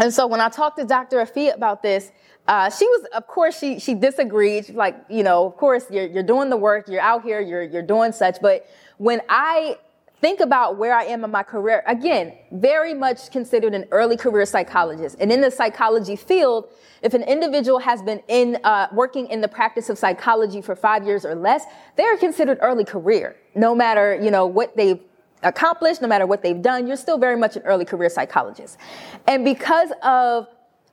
And 0.00 0.12
so 0.12 0.26
when 0.26 0.40
I 0.40 0.48
talked 0.48 0.78
to 0.78 0.84
Dr. 0.84 1.18
Afia 1.18 1.54
about 1.54 1.82
this, 1.82 2.10
uh, 2.48 2.70
she 2.70 2.86
was, 2.86 3.06
of 3.14 3.28
course, 3.28 3.56
she 3.56 3.78
she 3.78 3.94
disagreed. 3.94 4.66
She's 4.66 4.74
like, 4.74 4.96
you 5.08 5.22
know, 5.22 5.46
of 5.46 5.56
course, 5.56 5.86
you're 5.90 6.06
you're 6.06 6.24
doing 6.24 6.50
the 6.50 6.56
work, 6.56 6.88
you're 6.88 7.00
out 7.00 7.22
here, 7.22 7.40
you're 7.40 7.62
you're 7.62 7.82
doing 7.82 8.10
such. 8.10 8.38
But 8.42 8.66
when 8.98 9.20
I 9.28 9.76
think 10.22 10.38
about 10.40 10.78
where 10.78 10.94
I 10.94 11.02
am 11.04 11.24
in 11.24 11.30
my 11.32 11.42
career, 11.42 11.82
again, 11.86 12.32
very 12.52 12.94
much 12.94 13.30
considered 13.32 13.74
an 13.74 13.84
early 13.90 14.16
career 14.16 14.46
psychologist. 14.46 15.16
And 15.18 15.32
in 15.32 15.40
the 15.40 15.50
psychology 15.50 16.14
field, 16.14 16.68
if 17.02 17.12
an 17.12 17.24
individual 17.24 17.80
has 17.80 18.00
been 18.02 18.22
in 18.28 18.58
uh, 18.62 18.86
working 18.92 19.26
in 19.26 19.40
the 19.40 19.48
practice 19.48 19.90
of 19.90 19.98
psychology 19.98 20.62
for 20.62 20.76
five 20.76 21.04
years 21.04 21.26
or 21.26 21.34
less, 21.34 21.64
they 21.96 22.04
are 22.04 22.16
considered 22.16 22.58
early 22.62 22.84
career. 22.84 23.36
No 23.56 23.74
matter 23.74 24.18
you 24.22 24.30
know 24.30 24.46
what 24.46 24.76
they've 24.76 25.00
accomplished, 25.42 26.00
no 26.00 26.06
matter 26.06 26.24
what 26.24 26.40
they've 26.40 26.62
done, 26.62 26.86
you're 26.86 26.96
still 26.96 27.18
very 27.18 27.36
much 27.36 27.56
an 27.56 27.62
early 27.62 27.84
career 27.84 28.08
psychologist. 28.08 28.78
And 29.26 29.44
because 29.44 29.90
of 30.04 30.46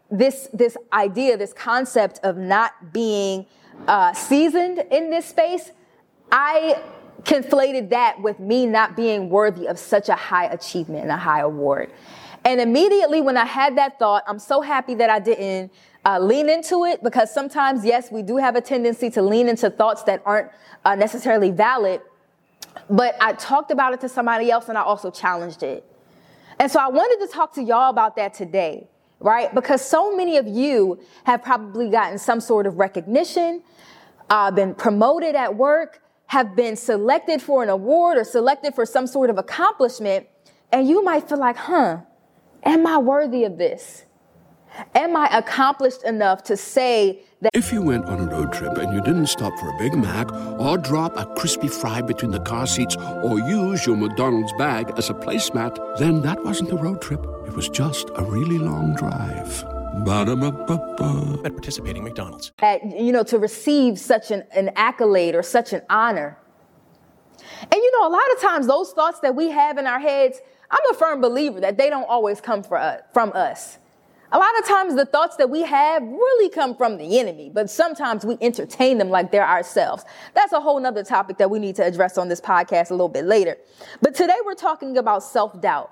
this 0.09 0.49
this 0.53 0.75
idea, 0.91 1.37
this 1.37 1.53
concept 1.53 2.19
of 2.23 2.35
not 2.35 2.71
being 2.91 3.45
uh, 3.87 4.11
seasoned 4.13 4.83
in 4.89 5.11
this 5.11 5.27
space, 5.27 5.69
I 6.31 6.81
conflated 7.23 7.89
that 7.89 8.21
with 8.21 8.39
me 8.39 8.65
not 8.65 8.95
being 8.95 9.29
worthy 9.29 9.67
of 9.67 9.77
such 9.79 10.09
a 10.09 10.15
high 10.15 10.45
achievement 10.45 11.03
and 11.03 11.11
a 11.11 11.17
high 11.17 11.41
award. 11.41 11.91
And 12.45 12.61
immediately 12.61 13.21
when 13.21 13.37
I 13.37 13.45
had 13.45 13.77
that 13.77 13.99
thought, 13.99 14.23
I'm 14.27 14.39
so 14.39 14.61
happy 14.61 14.95
that 14.95 15.09
I 15.09 15.19
didn't 15.19 15.71
uh, 16.05 16.19
lean 16.19 16.49
into 16.49 16.85
it 16.85 17.03
because 17.03 17.33
sometimes, 17.33 17.83
yes, 17.83 18.11
we 18.11 18.21
do 18.21 18.37
have 18.37 18.55
a 18.55 18.61
tendency 18.61 19.09
to 19.11 19.21
lean 19.21 19.49
into 19.49 19.69
thoughts 19.69 20.03
that 20.03 20.21
aren't 20.25 20.49
uh, 20.85 20.95
necessarily 20.95 21.51
valid. 21.51 22.01
But 22.89 23.17
I 23.19 23.33
talked 23.33 23.71
about 23.71 23.93
it 23.93 24.01
to 24.01 24.09
somebody 24.09 24.49
else 24.49 24.69
and 24.69 24.77
I 24.77 24.81
also 24.81 25.11
challenged 25.11 25.63
it. 25.63 25.85
And 26.59 26.71
so 26.71 26.79
I 26.79 26.87
wanted 26.87 27.25
to 27.25 27.31
talk 27.31 27.53
to 27.55 27.63
y'all 27.63 27.89
about 27.89 28.15
that 28.15 28.33
today 28.33 28.87
right? 29.19 29.53
Because 29.53 29.85
so 29.85 30.15
many 30.15 30.37
of 30.37 30.47
you 30.47 30.99
have 31.25 31.43
probably 31.43 31.89
gotten 31.89 32.17
some 32.17 32.39
sort 32.39 32.65
of 32.65 32.77
recognition, 32.77 33.61
uh, 34.29 34.51
been 34.51 34.73
promoted 34.73 35.35
at 35.35 35.55
work, 35.55 36.01
have 36.29 36.55
been 36.55 36.75
selected 36.75 37.41
for 37.41 37.63
an 37.63 37.69
award 37.69 38.15
or 38.15 38.23
selected 38.23 38.75
for 38.75 38.85
some 38.85 39.07
sort 39.07 39.31
of 39.31 39.39
accomplishment, 39.39 40.27
and 40.71 40.87
you 40.87 41.03
might 41.03 41.27
feel 41.27 41.39
like, 41.39 41.57
huh, 41.57 41.97
am 42.63 42.85
I 42.85 42.99
worthy 42.99 43.45
of 43.45 43.57
this? 43.57 44.05
Am 44.93 45.15
I 45.15 45.27
accomplished 45.35 46.03
enough 46.03 46.43
to 46.43 46.55
say 46.55 47.23
that? 47.41 47.49
If 47.55 47.73
you 47.73 47.81
went 47.81 48.05
on 48.05 48.19
a 48.19 48.31
road 48.31 48.53
trip 48.53 48.77
and 48.77 48.93
you 48.93 49.01
didn't 49.01 49.25
stop 49.25 49.57
for 49.59 49.69
a 49.69 49.77
Big 49.79 49.95
Mac 49.95 50.31
or 50.59 50.77
drop 50.77 51.17
a 51.17 51.25
crispy 51.33 51.67
fry 51.67 52.01
between 52.01 52.29
the 52.29 52.41
car 52.41 52.67
seats 52.67 52.95
or 53.23 53.39
use 53.39 53.87
your 53.87 53.97
McDonald's 53.97 54.53
bag 54.53 54.93
as 54.97 55.09
a 55.09 55.15
placemat, 55.15 55.97
then 55.97 56.21
that 56.21 56.45
wasn't 56.45 56.71
a 56.71 56.75
road 56.75 57.01
trip. 57.01 57.25
It 57.47 57.55
was 57.55 57.69
just 57.69 58.11
a 58.15 58.23
really 58.23 58.59
long 58.59 58.93
drive. 58.95 59.78
Ba-da-ba-ba-ba. 60.05 61.41
At 61.45 61.53
participating 61.53 62.03
McDonald's. 62.03 62.51
At, 62.59 62.83
you 62.97 63.11
know, 63.11 63.23
to 63.23 63.37
receive 63.37 63.99
such 63.99 64.31
an, 64.31 64.43
an 64.53 64.71
accolade 64.75 65.35
or 65.35 65.43
such 65.43 65.73
an 65.73 65.81
honor. 65.89 66.37
And 67.61 67.73
you 67.73 67.91
know, 67.99 68.07
a 68.07 68.11
lot 68.11 68.31
of 68.33 68.41
times 68.41 68.67
those 68.67 68.91
thoughts 68.91 69.19
that 69.21 69.35
we 69.35 69.49
have 69.49 69.77
in 69.77 69.87
our 69.87 69.99
heads, 69.99 70.39
I'm 70.71 70.81
a 70.91 70.93
firm 70.93 71.21
believer 71.21 71.59
that 71.61 71.77
they 71.77 71.89
don't 71.89 72.07
always 72.07 72.39
come 72.41 72.63
for 72.63 72.77
us, 72.77 73.01
from 73.13 73.31
us. 73.33 73.77
A 74.31 74.37
lot 74.37 74.57
of 74.59 74.65
times 74.65 74.95
the 74.95 75.05
thoughts 75.05 75.37
that 75.37 75.49
we 75.49 75.63
have 75.63 76.03
really 76.03 76.49
come 76.49 76.75
from 76.75 76.97
the 76.97 77.19
enemy, 77.19 77.49
but 77.51 77.67
sometimes 77.67 78.23
we 78.23 78.37
entertain 78.41 78.99
them 78.99 79.09
like 79.09 79.31
they're 79.31 79.47
ourselves. 79.47 80.05
That's 80.35 80.53
a 80.53 80.61
whole 80.61 80.79
nother 80.79 81.03
topic 81.03 81.37
that 81.39 81.49
we 81.49 81.57
need 81.57 81.75
to 81.77 81.83
address 81.83 82.15
on 82.17 82.27
this 82.27 82.39
podcast 82.39 82.91
a 82.91 82.93
little 82.93 83.09
bit 83.09 83.25
later. 83.25 83.57
But 84.01 84.13
today 84.13 84.37
we're 84.45 84.53
talking 84.53 84.97
about 84.99 85.23
self-doubt 85.23 85.91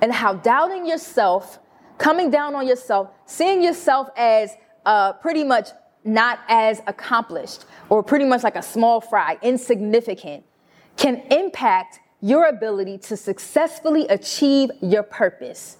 and 0.00 0.12
how 0.12 0.34
doubting 0.34 0.84
yourself, 0.84 1.60
coming 1.98 2.30
down 2.30 2.54
on 2.54 2.66
yourself, 2.66 3.10
seeing 3.26 3.62
yourself 3.62 4.08
as 4.16 4.50
uh, 4.84 5.12
pretty 5.14 5.44
much 5.44 5.68
not 6.04 6.40
as 6.48 6.82
accomplished 6.86 7.64
or 7.88 8.02
pretty 8.02 8.24
much 8.24 8.42
like 8.42 8.56
a 8.56 8.62
small 8.62 9.00
fry, 9.00 9.38
insignificant, 9.42 10.44
can 10.96 11.16
impact 11.30 12.00
your 12.20 12.46
ability 12.46 12.98
to 12.98 13.16
successfully 13.16 14.06
achieve 14.08 14.70
your 14.80 15.02
purpose 15.02 15.78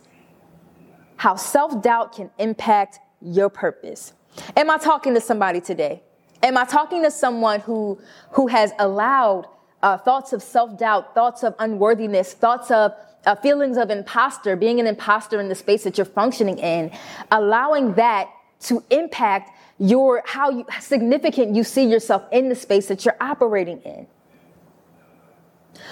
how 1.17 1.37
self 1.37 1.83
doubt 1.83 2.15
can 2.15 2.31
impact 2.39 2.99
your 3.21 3.49
purpose. 3.49 4.13
Am 4.57 4.71
I 4.71 4.79
talking 4.79 5.15
to 5.15 5.21
somebody 5.21 5.61
today? 5.61 6.03
Am 6.43 6.59
I 6.59 6.65
talking 6.65 7.03
to 7.03 7.11
someone 7.11 7.61
who, 7.61 7.99
who 8.33 8.47
has 8.49 8.73
allowed 8.79 9.47
uh, 9.83 9.97
thoughts 9.97 10.33
of 10.33 10.43
self 10.43 10.79
doubt, 10.79 11.15
thoughts 11.15 11.43
of 11.43 11.55
unworthiness, 11.59 12.35
thoughts 12.35 12.71
of 12.71 12.93
uh, 13.27 13.35
feelings 13.37 13.77
of 13.77 13.91
imposter, 13.91 14.57
being 14.57 14.81
an 14.81 14.87
imposter 14.87 15.41
in 15.41 15.49
the 15.49 15.55
space 15.55 15.85
that 15.85 15.99
you're 15.99 16.05
functioning 16.05 16.59
in, 16.59 16.91
allowing 17.31 17.95
that 17.95 18.29
to 18.61 18.83
impact 18.91 19.51
your 19.79 20.23
how 20.25 20.51
you, 20.51 20.65
significant 20.81 21.55
you 21.55 21.65
see 21.65 21.85
yourself 21.85 22.23
in 22.33 22.49
the 22.49 22.55
space 22.55 22.87
that 22.87 23.05
you're 23.05 23.17
operating 23.21 23.81
in. 23.83 24.07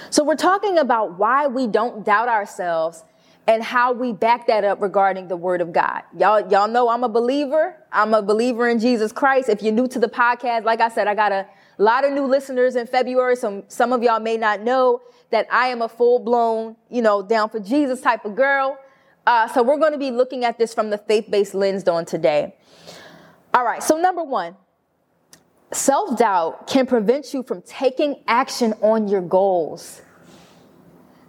So 0.09 0.23
we're 0.23 0.35
talking 0.35 0.77
about 0.77 1.17
why 1.17 1.47
we 1.47 1.67
don't 1.67 2.05
doubt 2.05 2.29
ourselves 2.29 3.03
and 3.47 3.61
how 3.61 3.91
we 3.91 4.13
back 4.13 4.47
that 4.47 4.63
up 4.63 4.81
regarding 4.81 5.27
the 5.27 5.35
word 5.35 5.59
of 5.59 5.73
God. 5.73 6.03
Y'all, 6.17 6.49
y'all 6.49 6.67
know 6.67 6.87
I'm 6.89 7.03
a 7.03 7.09
believer. 7.09 7.75
I'm 7.91 8.13
a 8.13 8.21
believer 8.21 8.69
in 8.69 8.79
Jesus 8.79 9.11
Christ. 9.11 9.49
If 9.49 9.61
you're 9.61 9.73
new 9.73 9.87
to 9.89 9.99
the 9.99 10.07
podcast, 10.07 10.63
like 10.63 10.79
I 10.79 10.89
said, 10.89 11.07
I 11.07 11.15
got 11.15 11.31
a 11.31 11.45
lot 11.81 12.05
of 12.05 12.13
new 12.13 12.25
listeners 12.25 12.75
in 12.75 12.85
February. 12.85 13.35
So 13.35 13.63
some 13.67 13.93
of 13.93 14.03
y'all 14.03 14.19
may 14.19 14.37
not 14.37 14.61
know 14.61 15.01
that 15.31 15.47
I 15.51 15.67
am 15.67 15.81
a 15.81 15.89
full 15.89 16.19
blown, 16.19 16.75
you 16.89 17.01
know, 17.01 17.21
down 17.23 17.49
for 17.49 17.59
Jesus 17.59 18.01
type 18.01 18.25
of 18.25 18.35
girl. 18.35 18.77
Uh, 19.25 19.47
so 19.47 19.63
we're 19.63 19.77
going 19.77 19.93
to 19.93 19.97
be 19.97 20.11
looking 20.11 20.45
at 20.45 20.57
this 20.57 20.73
from 20.73 20.89
the 20.89 20.97
faith 20.97 21.25
based 21.29 21.55
lens 21.55 21.87
on 21.87 22.05
today. 22.05 22.53
All 23.53 23.63
right. 23.63 23.81
So 23.81 23.97
number 23.97 24.23
one, 24.23 24.55
self 25.71 26.17
doubt 26.17 26.67
can 26.67 26.85
prevent 26.85 27.33
you 27.33 27.43
from 27.43 27.61
taking 27.61 28.23
action 28.27 28.73
on 28.81 29.07
your 29.07 29.21
goals. 29.21 30.01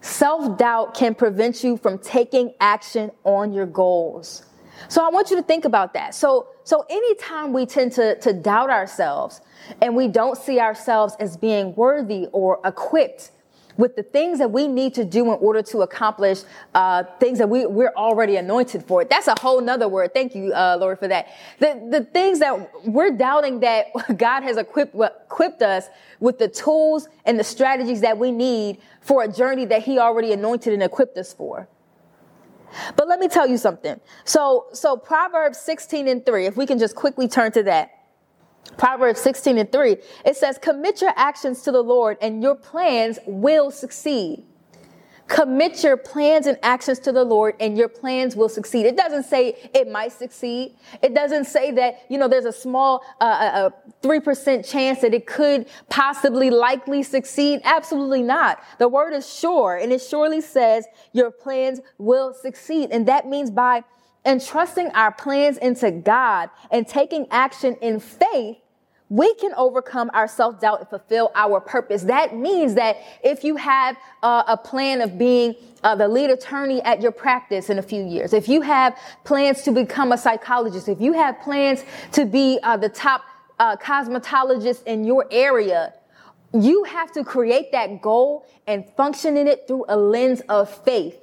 Self 0.00 0.58
doubt 0.58 0.94
can 0.94 1.14
prevent 1.14 1.64
you 1.64 1.76
from 1.76 1.98
taking 1.98 2.52
action 2.60 3.10
on 3.24 3.52
your 3.52 3.66
goals. 3.66 4.44
So 4.88 5.04
I 5.04 5.08
want 5.08 5.30
you 5.30 5.36
to 5.36 5.42
think 5.42 5.64
about 5.64 5.94
that. 5.94 6.14
So, 6.14 6.48
so 6.64 6.84
anytime 6.88 7.52
we 7.52 7.66
tend 7.66 7.92
to, 7.92 8.18
to 8.20 8.32
doubt 8.32 8.70
ourselves 8.70 9.40
and 9.80 9.96
we 9.96 10.08
don't 10.08 10.36
see 10.36 10.60
ourselves 10.60 11.16
as 11.18 11.36
being 11.36 11.74
worthy 11.74 12.26
or 12.32 12.60
equipped 12.64 13.30
with 13.76 13.96
the 13.96 14.02
things 14.02 14.38
that 14.38 14.50
we 14.50 14.68
need 14.68 14.94
to 14.94 15.04
do 15.04 15.32
in 15.32 15.38
order 15.40 15.62
to 15.62 15.80
accomplish 15.80 16.42
uh, 16.74 17.04
things 17.18 17.38
that 17.38 17.48
we, 17.48 17.66
we're 17.66 17.92
already 17.96 18.36
anointed 18.36 18.84
for. 18.84 19.04
That's 19.04 19.26
a 19.26 19.34
whole 19.40 19.60
nother 19.60 19.88
word. 19.88 20.14
Thank 20.14 20.34
you, 20.34 20.52
uh, 20.52 20.76
Lord, 20.78 20.98
for 20.98 21.08
that. 21.08 21.28
The, 21.58 21.88
the 21.90 22.04
things 22.04 22.38
that 22.40 22.86
we're 22.86 23.10
doubting 23.10 23.60
that 23.60 23.86
God 24.16 24.42
has 24.42 24.56
equipped, 24.56 24.94
equipped 24.94 25.62
us 25.62 25.88
with 26.20 26.38
the 26.38 26.48
tools 26.48 27.08
and 27.24 27.38
the 27.38 27.44
strategies 27.44 28.00
that 28.02 28.18
we 28.18 28.30
need 28.30 28.78
for 29.00 29.24
a 29.24 29.28
journey 29.28 29.64
that 29.66 29.82
He 29.82 29.98
already 29.98 30.32
anointed 30.32 30.72
and 30.72 30.82
equipped 30.82 31.18
us 31.18 31.32
for. 31.32 31.68
But 32.96 33.08
let 33.08 33.18
me 33.18 33.28
tell 33.28 33.46
you 33.46 33.56
something. 33.56 34.00
So, 34.24 34.66
so 34.72 34.96
Proverbs 34.96 35.58
16 35.58 36.08
and 36.08 36.24
3, 36.24 36.46
if 36.46 36.56
we 36.56 36.66
can 36.66 36.78
just 36.78 36.94
quickly 36.94 37.28
turn 37.28 37.52
to 37.52 37.62
that. 37.64 37.90
Proverbs 38.76 39.20
16 39.20 39.58
and 39.58 39.70
3, 39.70 39.96
it 40.24 40.36
says, 40.36 40.58
Commit 40.58 41.00
your 41.00 41.12
actions 41.16 41.62
to 41.62 41.72
the 41.72 41.82
Lord 41.82 42.16
and 42.20 42.42
your 42.42 42.54
plans 42.54 43.18
will 43.26 43.70
succeed. 43.70 44.44
Commit 45.28 45.82
your 45.82 45.96
plans 45.96 46.46
and 46.46 46.58
actions 46.62 46.98
to 47.00 47.12
the 47.12 47.24
Lord 47.24 47.54
and 47.58 47.78
your 47.78 47.88
plans 47.88 48.36
will 48.36 48.48
succeed. 48.48 48.84
It 48.84 48.96
doesn't 48.96 49.24
say 49.24 49.56
it 49.74 49.90
might 49.90 50.12
succeed. 50.12 50.76
It 51.02 51.14
doesn't 51.14 51.46
say 51.46 51.70
that, 51.72 52.00
you 52.10 52.18
know, 52.18 52.28
there's 52.28 52.44
a 52.44 52.52
small, 52.52 53.02
uh, 53.20 53.70
a 53.70 54.06
3% 54.06 54.68
chance 54.70 55.00
that 55.00 55.14
it 55.14 55.26
could 55.26 55.66
possibly 55.88 56.50
likely 56.50 57.02
succeed. 57.02 57.60
Absolutely 57.64 58.22
not. 58.22 58.62
The 58.78 58.88
word 58.88 59.14
is 59.14 59.32
sure 59.32 59.76
and 59.76 59.92
it 59.92 60.02
surely 60.02 60.42
says 60.42 60.86
your 61.12 61.30
plans 61.30 61.80
will 61.96 62.34
succeed. 62.34 62.90
And 62.90 63.08
that 63.08 63.26
means 63.26 63.50
by 63.50 63.84
entrusting 64.24 64.88
our 64.88 65.12
plans 65.12 65.58
into 65.58 65.90
God 65.90 66.50
and 66.70 66.86
taking 66.86 67.26
action 67.30 67.76
in 67.80 68.00
faith, 68.00 68.58
we 69.10 69.34
can 69.34 69.52
overcome 69.54 70.10
our 70.14 70.26
self 70.26 70.60
doubt 70.60 70.80
and 70.80 70.88
fulfill 70.88 71.30
our 71.34 71.60
purpose. 71.60 72.02
That 72.02 72.36
means 72.36 72.74
that 72.74 72.96
if 73.22 73.44
you 73.44 73.56
have 73.56 73.96
uh, 74.22 74.44
a 74.48 74.56
plan 74.56 75.00
of 75.02 75.18
being 75.18 75.54
uh, 75.82 75.94
the 75.94 76.08
lead 76.08 76.30
attorney 76.30 76.80
at 76.82 77.02
your 77.02 77.12
practice 77.12 77.68
in 77.68 77.78
a 77.78 77.82
few 77.82 78.04
years, 78.04 78.32
if 78.32 78.48
you 78.48 78.62
have 78.62 78.96
plans 79.24 79.62
to 79.62 79.72
become 79.72 80.12
a 80.12 80.18
psychologist, 80.18 80.88
if 80.88 81.00
you 81.00 81.12
have 81.12 81.38
plans 81.40 81.84
to 82.12 82.24
be 82.24 82.58
uh, 82.62 82.76
the 82.76 82.88
top 82.88 83.22
uh, 83.58 83.76
cosmetologist 83.76 84.82
in 84.84 85.04
your 85.04 85.26
area, 85.30 85.92
you 86.54 86.84
have 86.84 87.12
to 87.12 87.24
create 87.24 87.72
that 87.72 88.00
goal 88.00 88.46
and 88.66 88.88
function 88.96 89.36
in 89.36 89.46
it 89.46 89.66
through 89.66 89.84
a 89.88 89.96
lens 89.96 90.40
of 90.48 90.70
faith. 90.84 91.20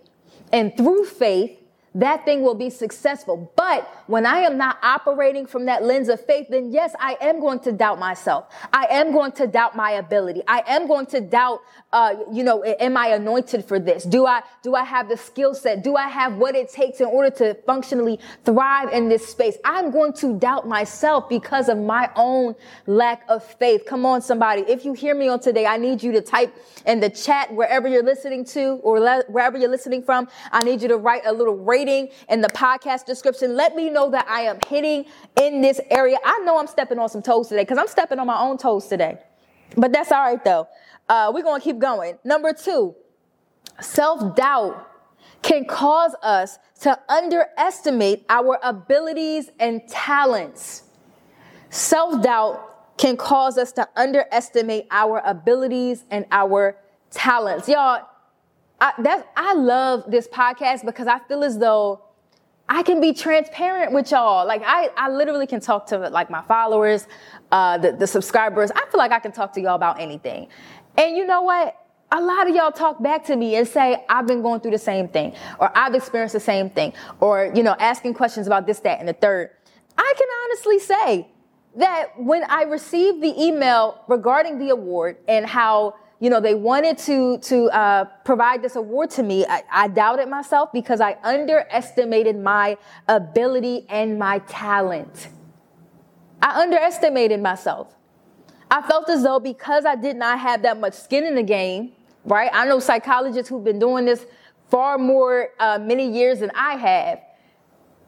And 0.53 0.75
through 0.75 1.05
faith, 1.05 1.57
that 1.93 2.23
thing 2.23 2.41
will 2.41 2.55
be 2.55 2.69
successful. 2.69 3.51
But 3.55 4.03
when 4.07 4.25
I 4.25 4.39
am 4.39 4.57
not 4.57 4.77
operating 4.81 5.45
from 5.45 5.65
that 5.65 5.83
lens 5.83 6.07
of 6.07 6.23
faith, 6.25 6.47
then 6.49 6.71
yes, 6.71 6.95
I 6.99 7.17
am 7.19 7.41
going 7.41 7.59
to 7.61 7.71
doubt 7.73 7.99
myself. 7.99 8.53
I 8.71 8.87
am 8.89 9.11
going 9.11 9.33
to 9.33 9.47
doubt 9.47 9.75
my 9.75 9.91
ability. 9.91 10.41
I 10.47 10.63
am 10.67 10.87
going 10.87 11.05
to 11.07 11.19
doubt, 11.19 11.59
uh, 11.91 12.15
you 12.31 12.43
know, 12.43 12.63
am 12.63 12.95
I 12.95 13.07
anointed 13.07 13.65
for 13.65 13.77
this? 13.77 14.05
Do 14.05 14.25
I, 14.25 14.41
do 14.63 14.73
I 14.73 14.83
have 14.85 15.09
the 15.09 15.17
skill 15.17 15.53
set? 15.53 15.83
Do 15.83 15.97
I 15.97 16.07
have 16.07 16.37
what 16.37 16.55
it 16.55 16.69
takes 16.69 17.01
in 17.01 17.07
order 17.07 17.29
to 17.37 17.55
functionally 17.65 18.19
thrive 18.45 18.93
in 18.93 19.09
this 19.09 19.27
space? 19.27 19.57
I'm 19.65 19.91
going 19.91 20.13
to 20.13 20.39
doubt 20.39 20.67
myself 20.67 21.27
because 21.27 21.67
of 21.67 21.77
my 21.77 22.09
own 22.15 22.55
lack 22.87 23.23
of 23.27 23.43
faith. 23.43 23.85
Come 23.85 24.05
on, 24.05 24.21
somebody. 24.21 24.61
If 24.61 24.85
you 24.85 24.93
hear 24.93 25.13
me 25.13 25.27
on 25.27 25.41
today, 25.41 25.65
I 25.65 25.75
need 25.75 26.01
you 26.01 26.13
to 26.13 26.21
type 26.21 26.55
in 26.85 27.01
the 27.01 27.09
chat 27.09 27.53
wherever 27.53 27.89
you're 27.89 28.03
listening 28.03 28.45
to 28.45 28.79
or 28.83 28.99
le- 28.99 29.23
wherever 29.27 29.57
you're 29.57 29.69
listening 29.69 30.03
from. 30.03 30.29
I 30.53 30.63
need 30.63 30.81
you 30.81 30.87
to 30.87 30.97
write 30.97 31.23
a 31.25 31.33
little 31.33 31.57
rating 31.57 31.80
rating 31.81 32.09
in 32.29 32.41
the 32.41 32.47
podcast 32.49 33.05
description. 33.05 33.55
Let 33.55 33.75
me 33.75 33.89
know 33.89 34.09
that 34.11 34.27
I 34.27 34.41
am 34.41 34.59
hitting 34.67 35.05
in 35.39 35.61
this 35.61 35.79
area. 35.89 36.17
I 36.23 36.39
know 36.39 36.59
I'm 36.59 36.67
stepping 36.67 36.99
on 36.99 37.09
some 37.09 37.21
toes 37.21 37.47
today 37.47 37.63
because 37.63 37.77
I'm 37.77 37.87
stepping 37.87 38.19
on 38.19 38.27
my 38.27 38.39
own 38.39 38.57
toes 38.57 38.87
today. 38.87 39.17
But 39.75 39.91
that's 39.91 40.11
all 40.11 40.21
right 40.21 40.43
though. 40.43 40.67
Uh, 41.09 41.31
we're 41.33 41.43
going 41.43 41.59
to 41.59 41.63
keep 41.63 41.79
going. 41.79 42.17
Number 42.23 42.53
two, 42.53 42.95
self 43.79 44.35
doubt 44.35 44.87
can 45.41 45.65
cause 45.65 46.15
us 46.21 46.59
to 46.81 46.97
underestimate 47.09 48.25
our 48.29 48.59
abilities 48.63 49.49
and 49.59 49.81
talents. 49.87 50.83
Self 51.69 52.21
doubt 52.21 52.97
can 52.97 53.17
cause 53.17 53.57
us 53.57 53.71
to 53.73 53.89
underestimate 53.95 54.85
our 54.91 55.21
abilities 55.25 56.05
and 56.11 56.25
our 56.31 56.77
talents. 57.09 57.67
Y'all, 57.67 58.07
I, 58.81 58.93
that, 59.03 59.31
I 59.37 59.53
love 59.53 60.03
this 60.07 60.27
podcast 60.27 60.85
because 60.85 61.07
I 61.07 61.19
feel 61.19 61.43
as 61.43 61.57
though 61.57 62.01
I 62.67 62.83
can 62.83 62.99
be 62.99 63.13
transparent 63.13 63.93
with 63.93 64.11
y'all. 64.11 64.45
Like 64.45 64.63
I, 64.65 64.89
I 64.97 65.09
literally 65.09 65.47
can 65.47 65.61
talk 65.61 65.85
to 65.87 65.97
like 66.09 66.29
my 66.29 66.41
followers, 66.41 67.07
uh, 67.51 67.77
the, 67.77 67.91
the 67.93 68.07
subscribers. 68.07 68.71
I 68.71 68.85
feel 68.89 68.97
like 68.97 69.11
I 69.11 69.19
can 69.19 69.31
talk 69.31 69.53
to 69.53 69.61
y'all 69.61 69.75
about 69.75 69.99
anything. 69.99 70.47
And 70.97 71.15
you 71.15 71.25
know 71.25 71.43
what? 71.43 71.77
a 72.13 72.21
lot 72.21 72.49
of 72.49 72.53
y'all 72.53 72.71
talk 72.71 73.01
back 73.01 73.23
to 73.25 73.35
me 73.35 73.55
and 73.55 73.65
say, 73.65 74.03
I've 74.09 74.27
been 74.27 74.41
going 74.41 74.59
through 74.59 74.71
the 74.71 74.77
same 74.77 75.07
thing, 75.07 75.33
or 75.59 75.71
I've 75.73 75.95
experienced 75.95 76.33
the 76.33 76.41
same 76.41 76.69
thing, 76.69 76.93
or, 77.21 77.51
you 77.55 77.63
know, 77.63 77.75
asking 77.79 78.15
questions 78.15 78.47
about 78.47 78.67
this, 78.67 78.79
that, 78.79 78.99
and 78.99 79.07
the 79.07 79.13
third. 79.13 79.51
I 79.97 80.13
can 80.17 80.27
honestly 80.43 80.79
say 80.79 81.27
that 81.77 82.07
when 82.17 82.43
I 82.49 82.63
received 82.63 83.23
the 83.23 83.33
email 83.41 84.03
regarding 84.09 84.59
the 84.59 84.69
award 84.69 85.17
and 85.27 85.45
how, 85.45 85.95
you 86.21 86.29
know, 86.29 86.39
they 86.39 86.53
wanted 86.53 86.99
to, 86.99 87.39
to, 87.39 87.65
uh, 87.71 88.05
provide 88.23 88.61
this 88.61 88.75
award 88.75 89.09
to 89.09 89.23
me, 89.23 89.43
I, 89.45 89.63
I 89.71 89.87
doubted 89.87 90.29
myself 90.29 90.69
because 90.71 91.01
I 91.01 91.17
underestimated 91.23 92.37
my 92.37 92.77
ability 93.07 93.87
and 93.89 94.19
my 94.19 94.37
talent. 94.47 95.29
I 96.39 96.61
underestimated 96.61 97.41
myself. 97.41 97.95
I 98.69 98.83
felt 98.83 99.09
as 99.09 99.23
though 99.23 99.39
because 99.39 99.83
I 99.83 99.95
did 99.95 100.15
not 100.15 100.39
have 100.39 100.61
that 100.61 100.79
much 100.79 100.93
skin 100.93 101.25
in 101.25 101.33
the 101.33 101.43
game, 101.43 101.91
right? 102.23 102.51
I 102.53 102.65
know 102.67 102.79
psychologists 102.79 103.49
who've 103.49 103.63
been 103.63 103.79
doing 103.79 104.05
this 104.05 104.25
far 104.69 104.99
more, 104.99 105.49
uh, 105.59 105.79
many 105.81 106.07
years 106.07 106.39
than 106.39 106.51
I 106.53 106.75
have. 106.75 107.19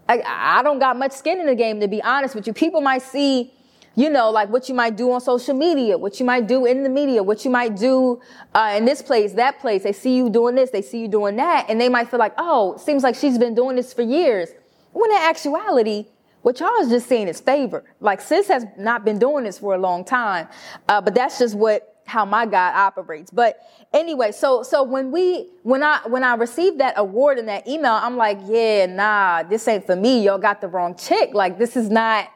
I, 0.07 0.21
I 0.59 0.63
don't 0.63 0.79
got 0.79 0.97
much 0.97 1.13
skin 1.13 1.39
in 1.39 1.47
the 1.47 1.55
game, 1.55 1.79
to 1.79 1.87
be 1.87 2.01
honest 2.03 2.35
with 2.35 2.45
you. 2.45 2.53
People 2.53 2.81
might 2.81 3.01
see, 3.01 3.53
you 3.95 4.09
know, 4.09 4.31
like 4.31 4.49
what 4.49 4.67
you 4.69 4.75
might 4.75 4.95
do 4.95 5.11
on 5.11 5.21
social 5.21 5.53
media, 5.53 5.97
what 5.97 6.19
you 6.19 6.25
might 6.25 6.47
do 6.47 6.65
in 6.65 6.83
the 6.83 6.89
media, 6.89 7.21
what 7.21 7.45
you 7.45 7.51
might 7.51 7.75
do 7.75 8.19
uh, 8.55 8.73
in 8.75 8.85
this 8.85 9.01
place, 9.01 9.33
that 9.33 9.59
place. 9.59 9.83
They 9.83 9.93
see 9.93 10.15
you 10.15 10.29
doing 10.29 10.55
this, 10.55 10.71
they 10.71 10.81
see 10.81 10.99
you 10.99 11.07
doing 11.07 11.35
that, 11.35 11.67
and 11.69 11.79
they 11.79 11.89
might 11.89 12.09
feel 12.09 12.19
like, 12.19 12.33
oh, 12.37 12.77
seems 12.77 13.03
like 13.03 13.15
she's 13.15 13.37
been 13.37 13.53
doing 13.53 13.75
this 13.75 13.93
for 13.93 14.01
years. 14.01 14.49
When 14.93 15.11
in 15.11 15.17
actuality, 15.17 16.07
what 16.41 16.59
y'all 16.59 16.75
is 16.81 16.89
just 16.89 17.07
seeing 17.07 17.27
is 17.27 17.39
favor. 17.39 17.83
Like 17.99 18.19
sis 18.19 18.47
has 18.47 18.65
not 18.77 19.05
been 19.05 19.19
doing 19.19 19.43
this 19.45 19.59
for 19.59 19.75
a 19.75 19.77
long 19.77 20.03
time, 20.03 20.47
uh, 20.89 20.99
but 20.99 21.15
that's 21.15 21.39
just 21.39 21.55
what 21.55 21.89
how 22.05 22.25
my 22.25 22.45
God 22.45 22.75
operates. 22.75 23.31
But 23.31 23.59
anyway, 23.93 24.31
so 24.31 24.61
so 24.63 24.83
when 24.83 25.11
we 25.11 25.49
when 25.63 25.83
I 25.83 25.99
when 26.07 26.23
I 26.23 26.35
received 26.35 26.79
that 26.79 26.95
award 26.97 27.39
in 27.39 27.45
that 27.45 27.67
email, 27.67 27.93
I'm 27.93 28.17
like, 28.17 28.39
yeah, 28.45 28.87
nah, 28.87 29.43
this 29.43 29.67
ain't 29.67 29.85
for 29.85 29.95
me. 29.95 30.25
Y'all 30.25 30.37
got 30.37 30.61
the 30.61 30.67
wrong 30.67 30.95
chick. 30.95 31.33
Like 31.33 31.57
this 31.57 31.77
is 31.77 31.89
not. 31.89 32.29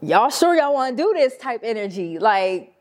Y'all 0.00 0.30
sure 0.30 0.54
y'all 0.54 0.74
want 0.74 0.96
to 0.96 1.02
do 1.02 1.12
this 1.14 1.36
type 1.36 1.60
energy? 1.64 2.18
Like 2.18 2.74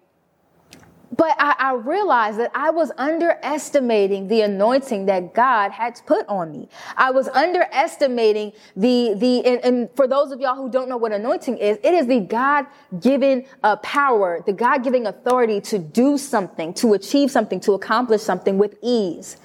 but 1.16 1.36
I, 1.40 1.56
I, 1.58 1.74
realized 1.74 2.38
that 2.40 2.52
I 2.54 2.70
was 2.70 2.92
underestimating 2.98 4.28
the 4.28 4.42
anointing 4.42 5.06
that 5.08 5.34
God 5.34 5.72
had 5.72 6.00
put 6.06 6.28
on 6.28 6.52
me. 6.52 6.70
I 6.96 7.12
was 7.12 7.28
underestimating 7.30 8.52
the, 8.76 9.16
the, 9.16 9.46
and, 9.46 9.64
and 9.64 9.90
for 9.96 10.08
those 10.08 10.32
of 10.32 10.40
y'all 10.42 10.56
who 10.56 10.70
don't 10.70 10.90
know 10.90 10.98
what 10.98 11.12
anointing 11.12 11.58
is, 11.58 11.78
it 11.84 11.94
is 11.94 12.08
the 12.08 12.20
God-given 12.20 13.46
uh, 13.64 13.78
power, 13.78 14.44
the 14.46 14.54
God-given 14.54 15.08
authority 15.08 15.62
to 15.62 15.80
do 15.80 16.18
something, 16.18 16.74
to 16.76 16.94
achieve 16.94 17.32
something, 17.32 17.60
to 17.62 17.74
accomplish 17.74 18.22
something 18.22 18.58
with 18.58 18.76
ease. 18.84 19.38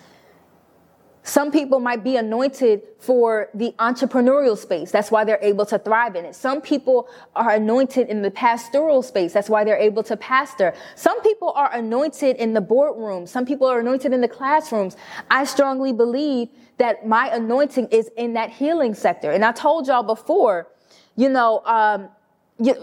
Some 1.25 1.53
people 1.53 1.79
might 1.79 2.03
be 2.03 2.17
anointed 2.17 2.83
for 2.99 3.49
the 3.55 3.73
entrepreneurial 3.79 4.59
space. 4.59 4.91
That's 4.91 5.11
why 5.11 5.23
they're 5.23 5.39
able 5.41 5.65
to 5.67 5.79
thrive 5.79 6.17
in 6.17 6.25
it. 6.25 6.35
Some 6.35 6.61
people 6.61 7.09
are 7.37 7.51
anointed 7.51 8.09
in 8.09 8.23
the 8.23 8.31
pastoral 8.31 9.03
space. 9.03 9.33
That's 9.33 9.49
why 9.49 9.63
they're 9.63 9.77
able 9.77 10.03
to 10.05 10.17
pastor. 10.17 10.75
Some 10.97 11.21
people 11.23 11.53
are 11.53 11.73
anointed 11.73 12.37
in 12.37 12.55
the 12.55 12.61
boardroom. 12.61 13.27
Some 13.29 13.47
people 13.47 13.69
are 13.69 13.79
anointed 13.79 14.13
in 14.13 14.21
the 14.21 14.29
classrooms. 14.29 14.97
I 15.31 15.45
strongly 15.45 15.93
believe 15.93 16.49
that 16.79 17.07
my 17.07 17.29
anointing 17.29 17.89
is 17.89 18.11
in 18.17 18.33
that 18.33 18.51
healing 18.51 18.95
sector. 18.95 19.31
And 19.31 19.45
I 19.45 19.53
told 19.53 19.87
y'all 19.87 20.03
before, 20.03 20.69
you 21.15 21.29
know, 21.29 21.63
um, 21.65 22.09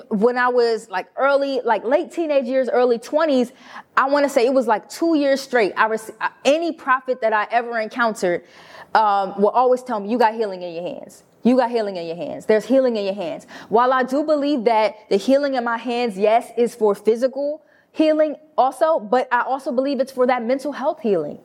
when 0.10 0.38
I 0.38 0.50
was 0.50 0.90
like 0.90 1.08
early, 1.16 1.62
like 1.64 1.84
late 1.84 2.12
teenage 2.12 2.46
years, 2.46 2.70
early 2.70 3.00
20s, 3.00 3.52
I 3.96 4.10
want 4.10 4.26
to 4.26 4.30
say 4.30 4.46
it 4.46 4.54
was 4.54 4.68
like 4.68 4.90
two 4.90 5.16
years 5.16 5.42
straight. 5.42 5.74
I 5.78 5.86
received 5.86 6.18
any 6.46 6.72
prophet 6.72 7.22
that 7.22 7.34
I 7.34 7.48
ever 7.52 7.80
encountered 7.80 8.44
um, 8.94 9.40
will 9.40 9.50
always 9.50 9.84
tell 9.84 10.00
me, 10.00 10.10
"You 10.10 10.18
got 10.18 10.34
healing 10.34 10.62
in 10.62 10.74
your 10.74 10.84
hands. 10.84 11.24
You 11.44 11.56
got 11.56 11.70
healing 11.72 11.96
in 11.96 12.06
your 12.08 12.16
hands. 12.16 12.46
There's 12.46 12.66
healing 12.66 12.96
in 12.96 13.06
your 13.06 13.14
hands." 13.14 13.46
While 13.70 13.94
I 13.94 14.04
do 14.04 14.24
believe 14.24 14.66
that 14.66 14.96
the 15.10 15.18
healing 15.18 15.56
in 15.56 15.64
my 15.64 15.78
hands, 15.78 16.18
yes, 16.18 16.52
is 16.58 16.76
for 16.76 16.96
physical 16.96 17.62
healing 17.92 18.36
also, 18.58 19.00
but 19.00 19.28
I 19.32 19.42
also 19.42 19.72
believe 19.72 20.00
it's 20.00 20.12
for 20.12 20.28
that 20.28 20.44
mental 20.44 20.72
health 20.72 21.02
healing. 21.02 21.40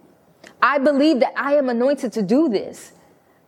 I 0.60 0.78
believe 0.78 1.20
that 1.20 1.32
I 1.36 1.54
am 1.54 1.68
anointed 1.68 2.12
to 2.14 2.22
do 2.22 2.48
this. 2.48 2.92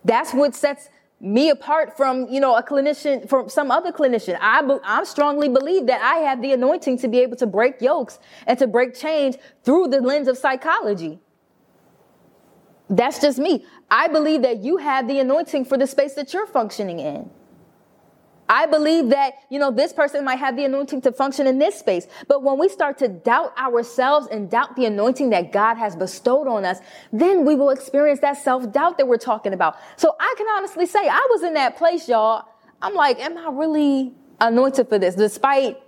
That's 0.05 0.33
what 0.33 0.55
sets 0.55 0.89
me 1.21 1.51
apart 1.51 1.97
from, 1.97 2.29
you 2.29 2.41
know, 2.41 2.57
a 2.57 2.63
clinician, 2.63 3.29
from 3.29 3.49
some 3.49 3.71
other 3.71 3.91
clinician. 3.91 4.37
I, 4.41 4.63
I 4.85 5.05
strongly 5.05 5.49
believe 5.49 5.87
that 5.87 6.03
I 6.03 6.19
have 6.19 6.43
the 6.43 6.53
anointing 6.53 6.99
to 6.99 7.09
be 7.09 7.21
able 7.21 7.37
to 7.37 7.47
break 7.47 7.81
yokes 7.81 8.19
and 8.47 8.59
to 8.59 8.67
break 8.67 8.95
chains 8.95 9.37
through 9.65 9.89
the 9.89 10.01
lens 10.01 10.29
of 10.29 10.37
psychology. 10.37 11.19
That's 12.89 13.21
just 13.21 13.39
me. 13.39 13.65
I 13.91 14.09
believe 14.09 14.43
that 14.43 14.63
you 14.63 14.77
have 14.77 15.09
the 15.09 15.19
anointing 15.19 15.65
for 15.65 15.79
the 15.79 15.87
space 15.87 16.15
that 16.15 16.33
you're 16.33 16.47
functioning 16.47 17.01
in. 17.01 17.31
I 18.49 18.67
believe 18.67 19.09
that, 19.11 19.35
you 19.51 19.59
know, 19.59 19.71
this 19.71 19.93
person 19.93 20.25
might 20.25 20.39
have 20.39 20.57
the 20.57 20.65
anointing 20.65 21.01
to 21.03 21.13
function 21.13 21.47
in 21.47 21.59
this 21.59 21.79
space. 21.79 22.07
But 22.29 22.43
when 22.43 22.59
we 22.59 22.69
start 22.69 22.99
to 22.99 23.09
doubt 23.09 23.57
ourselves 23.59 24.29
and 24.31 24.51
doubt 24.51 24.77
the 24.77 24.87
anointing 24.87 25.31
that 25.31 25.53
God 25.53 25.77
has 25.77 25.97
bestowed 25.97 26.47
on 26.47 26.65
us, 26.65 26.79
then 27.13 27.45
we 27.45 27.55
will 27.55 27.71
experience 27.71 28.21
that 28.21 28.37
self 28.37 28.71
doubt 28.73 28.99
that 28.99 29.09
we're 29.09 29.17
talking 29.17 29.53
about. 29.53 29.77
So 29.97 30.15
I 30.19 30.35
can 30.37 30.47
honestly 30.57 30.87
say 30.87 31.09
I 31.09 31.27
was 31.31 31.43
in 31.43 31.55
that 31.55 31.77
place, 31.77 32.09
y'all. 32.09 32.45
I'm 32.83 32.95
like, 32.95 33.19
am 33.21 33.37
I 33.39 33.51
really 33.51 34.13
anointed 34.41 34.89
for 34.89 34.99
this? 34.99 35.15
Despite 35.15 35.81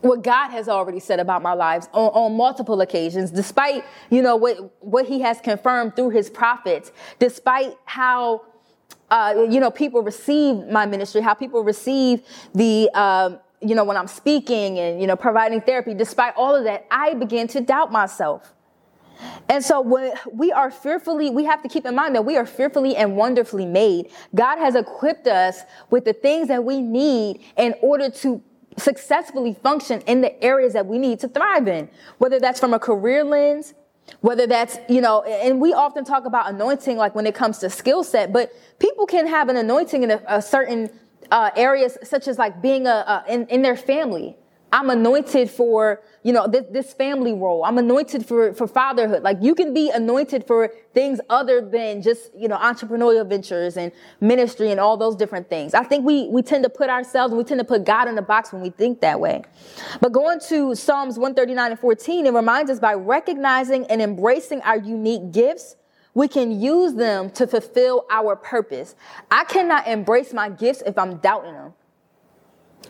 what 0.00 0.22
God 0.22 0.50
has 0.50 0.68
already 0.68 1.00
said 1.00 1.20
about 1.20 1.42
my 1.42 1.52
lives 1.52 1.88
on, 1.92 2.10
on, 2.10 2.36
multiple 2.36 2.80
occasions, 2.80 3.30
despite, 3.30 3.84
you 4.10 4.22
know, 4.22 4.36
what, 4.36 4.72
what 4.80 5.06
he 5.06 5.20
has 5.20 5.40
confirmed 5.40 5.96
through 5.96 6.10
his 6.10 6.28
prophets, 6.28 6.92
despite 7.18 7.74
how 7.84 8.42
uh, 9.10 9.46
you 9.50 9.60
know, 9.60 9.70
people 9.70 10.02
receive 10.02 10.66
my 10.68 10.86
ministry, 10.86 11.20
how 11.20 11.34
people 11.34 11.62
receive 11.62 12.22
the, 12.54 12.90
um, 12.94 13.38
you 13.60 13.74
know, 13.74 13.84
when 13.84 13.96
I'm 13.96 14.08
speaking 14.08 14.78
and, 14.78 15.00
you 15.00 15.06
know, 15.06 15.16
providing 15.16 15.60
therapy, 15.60 15.94
despite 15.94 16.34
all 16.36 16.54
of 16.54 16.64
that, 16.64 16.86
I 16.90 17.14
begin 17.14 17.48
to 17.48 17.60
doubt 17.60 17.92
myself. 17.92 18.52
And 19.48 19.64
so 19.64 19.80
when 19.80 20.12
we 20.32 20.52
are 20.52 20.70
fearfully, 20.70 21.30
we 21.30 21.44
have 21.44 21.62
to 21.62 21.68
keep 21.68 21.86
in 21.86 21.94
mind 21.94 22.14
that 22.14 22.24
we 22.24 22.36
are 22.36 22.44
fearfully 22.44 22.96
and 22.96 23.16
wonderfully 23.16 23.64
made. 23.64 24.10
God 24.34 24.58
has 24.58 24.74
equipped 24.74 25.26
us 25.26 25.62
with 25.90 26.04
the 26.04 26.12
things 26.12 26.48
that 26.48 26.64
we 26.64 26.80
need 26.80 27.40
in 27.56 27.74
order 27.80 28.10
to 28.10 28.42
successfully 28.76 29.54
function 29.54 30.02
in 30.02 30.20
the 30.20 30.42
areas 30.44 30.74
that 30.74 30.86
we 30.86 30.98
need 30.98 31.20
to 31.20 31.28
thrive 31.28 31.66
in, 31.66 31.88
whether 32.18 32.38
that's 32.38 32.60
from 32.60 32.74
a 32.74 32.78
career 32.78 33.24
lens, 33.24 33.72
whether 34.20 34.46
that's, 34.46 34.78
you 34.88 35.00
know, 35.00 35.22
and 35.22 35.60
we 35.60 35.72
often 35.72 36.04
talk 36.04 36.24
about 36.24 36.48
anointing 36.48 36.96
like 36.96 37.14
when 37.14 37.26
it 37.26 37.34
comes 37.34 37.58
to 37.58 37.70
skill 37.70 38.04
set, 38.04 38.32
but 38.32 38.52
people 38.78 39.06
can 39.06 39.26
have 39.26 39.48
an 39.48 39.56
anointing 39.56 40.02
in 40.02 40.10
a, 40.10 40.22
a 40.28 40.42
certain 40.42 40.90
uh, 41.30 41.50
areas, 41.56 41.98
such 42.02 42.28
as 42.28 42.38
like 42.38 42.62
being 42.62 42.86
a, 42.86 42.90
a 42.90 43.24
in, 43.28 43.46
in 43.48 43.62
their 43.62 43.76
family. 43.76 44.36
I'm 44.76 44.90
anointed 44.90 45.48
for, 45.48 46.02
you 46.22 46.34
know, 46.34 46.46
this, 46.46 46.66
this, 46.70 46.92
family 46.92 47.32
role. 47.32 47.64
I'm 47.64 47.78
anointed 47.78 48.26
for, 48.26 48.52
for 48.52 48.68
fatherhood. 48.68 49.22
Like 49.22 49.38
you 49.40 49.54
can 49.54 49.72
be 49.72 49.88
anointed 49.88 50.46
for 50.46 50.70
things 50.92 51.18
other 51.30 51.62
than 51.62 52.02
just, 52.02 52.30
you 52.36 52.46
know, 52.46 52.58
entrepreneurial 52.58 53.26
ventures 53.26 53.78
and 53.78 53.90
ministry 54.20 54.70
and 54.70 54.78
all 54.78 54.98
those 54.98 55.16
different 55.16 55.48
things. 55.48 55.72
I 55.72 55.82
think 55.82 56.04
we, 56.04 56.28
we 56.28 56.42
tend 56.42 56.62
to 56.64 56.68
put 56.68 56.90
ourselves, 56.90 57.32
we 57.32 57.42
tend 57.42 57.58
to 57.60 57.64
put 57.64 57.86
God 57.86 58.06
in 58.06 58.16
the 58.16 58.22
box 58.22 58.52
when 58.52 58.60
we 58.60 58.68
think 58.68 59.00
that 59.00 59.18
way. 59.18 59.44
But 60.02 60.12
going 60.12 60.40
to 60.48 60.74
Psalms 60.74 61.18
139 61.18 61.70
and 61.70 61.80
14, 61.80 62.26
it 62.26 62.34
reminds 62.34 62.70
us 62.70 62.78
by 62.78 62.92
recognizing 62.92 63.86
and 63.86 64.02
embracing 64.02 64.60
our 64.60 64.76
unique 64.76 65.32
gifts, 65.32 65.76
we 66.12 66.28
can 66.28 66.60
use 66.60 66.92
them 66.92 67.30
to 67.30 67.46
fulfill 67.46 68.04
our 68.10 68.36
purpose. 68.36 68.94
I 69.30 69.44
cannot 69.44 69.86
embrace 69.86 70.34
my 70.34 70.50
gifts 70.50 70.82
if 70.84 70.98
I'm 70.98 71.16
doubting 71.16 71.54
them. 71.54 71.72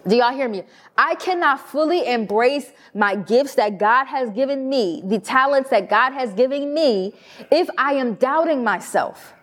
Do 0.06 0.16
y'all 0.16 0.32
hear 0.32 0.48
me? 0.48 0.62
I 0.96 1.16
cannot 1.16 1.60
fully 1.60 2.06
embrace 2.06 2.72
my 2.94 3.16
gifts 3.16 3.54
that 3.56 3.78
God 3.78 4.04
has 4.04 4.30
given 4.30 4.68
me, 4.68 5.02
the 5.04 5.18
talents 5.18 5.70
that 5.70 5.88
God 5.88 6.12
has 6.12 6.32
given 6.32 6.72
me, 6.72 7.12
if 7.50 7.68
I 7.76 7.94
am 7.94 8.14
doubting 8.14 8.62
myself. 8.62 9.34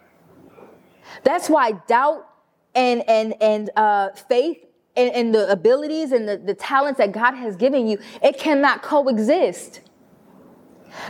That's 1.24 1.50
why 1.50 1.74
doubt 1.88 2.28
and 2.76 3.08
and 3.10 3.36
and 3.42 3.70
uh, 3.76 4.12
faith 4.12 4.58
and, 4.96 5.12
and, 5.12 5.36
the 5.36 5.52
abilities 5.52 6.12
and 6.12 6.28
the, 6.28 6.38
the 6.38 6.54
talents 6.54 7.00
that 7.00 7.12
God 7.12 7.34
has 7.34 7.56
given 7.56 7.88
you, 7.88 7.98
it 8.22 8.38
cannot 8.38 8.84
coexist. 8.84 9.82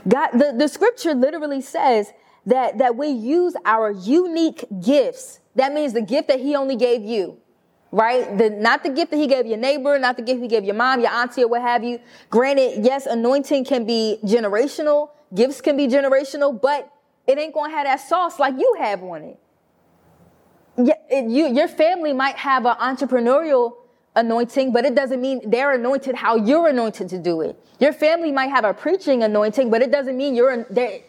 God, 0.07 0.31
the, 0.31 0.55
the 0.57 0.67
scripture 0.67 1.13
literally 1.13 1.61
says 1.61 2.11
that 2.45 2.79
that 2.79 2.95
we 2.95 3.07
use 3.07 3.55
our 3.65 3.91
unique 3.91 4.65
gifts. 4.81 5.39
That 5.55 5.73
means 5.73 5.93
the 5.93 6.01
gift 6.01 6.27
that 6.29 6.39
He 6.39 6.55
only 6.55 6.75
gave 6.75 7.03
you 7.03 7.39
right? 7.93 8.39
The, 8.39 8.49
not 8.49 8.81
the 8.81 8.89
gift 8.89 9.11
that 9.11 9.17
he 9.17 9.27
gave 9.27 9.45
your 9.45 9.59
neighbor, 9.59 9.99
not 9.99 10.17
the 10.17 10.23
gift 10.23 10.41
he 10.41 10.47
gave 10.47 10.63
your 10.63 10.73
mom, 10.73 10.99
your 10.99 11.11
auntie, 11.11 11.43
or 11.43 11.47
what 11.47 11.61
have 11.61 11.83
you. 11.83 11.99
Granted, 12.31 12.83
yes, 12.83 13.05
anointing 13.05 13.65
can 13.65 13.85
be 13.85 14.17
generational, 14.23 15.11
gifts 15.35 15.61
can 15.61 15.77
be 15.77 15.87
generational, 15.87 16.59
but 16.59 16.91
it 17.27 17.37
ain't 17.37 17.53
gonna 17.53 17.71
have 17.71 17.85
that 17.85 18.01
sauce 18.01 18.39
like 18.39 18.55
you 18.57 18.75
have 18.79 19.03
on 19.03 19.21
it. 19.21 19.39
Yeah, 20.75 20.95
it, 21.07 21.29
you, 21.29 21.53
your 21.53 21.67
family 21.67 22.13
might 22.13 22.35
have 22.35 22.65
an 22.65 22.75
entrepreneurial 22.77 23.73
anointing, 24.15 24.73
but 24.73 24.85
it 24.85 24.95
doesn't 24.95 25.21
mean 25.21 25.47
they're 25.47 25.73
anointed 25.73 26.15
how 26.15 26.35
you're 26.35 26.69
anointed 26.69 27.09
to 27.09 27.19
do 27.19 27.41
it. 27.41 27.55
Your 27.79 27.93
family 27.93 28.31
might 28.31 28.49
have 28.49 28.65
a 28.65 28.73
preaching 28.73 29.21
anointing, 29.21 29.69
but 29.69 29.83
it 29.83 29.91
doesn't 29.91 30.17
mean 30.17 30.33
you're 30.33 30.65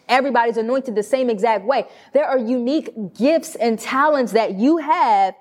everybody's 0.07 0.57
anointed 0.57 0.93
the 0.93 1.03
same 1.03 1.31
exact 1.31 1.65
way. 1.65 1.87
There 2.13 2.25
are 2.25 2.37
unique 2.37 2.91
gifts 3.17 3.55
and 3.55 3.79
talents 3.79 4.33
that 4.33 4.53
you 4.53 4.77
have 4.77 5.33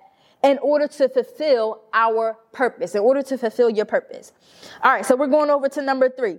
in 0.45 0.59
order 0.59 0.87
to 0.87 1.09
fulfill 1.09 1.81
our 1.95 2.37
purpose, 2.53 2.95
in 2.95 3.01
order 3.01 3.23
to 3.23 3.39
fulfill 3.39 3.71
your 3.71 3.87
purpose. 3.87 4.33
All 4.83 4.93
right, 4.93 5.05
so 5.05 5.17
we're 5.17 5.27
going 5.27 5.49
over 5.49 5.69
to 5.71 5.83
number 5.83 6.11
three. 6.11 6.39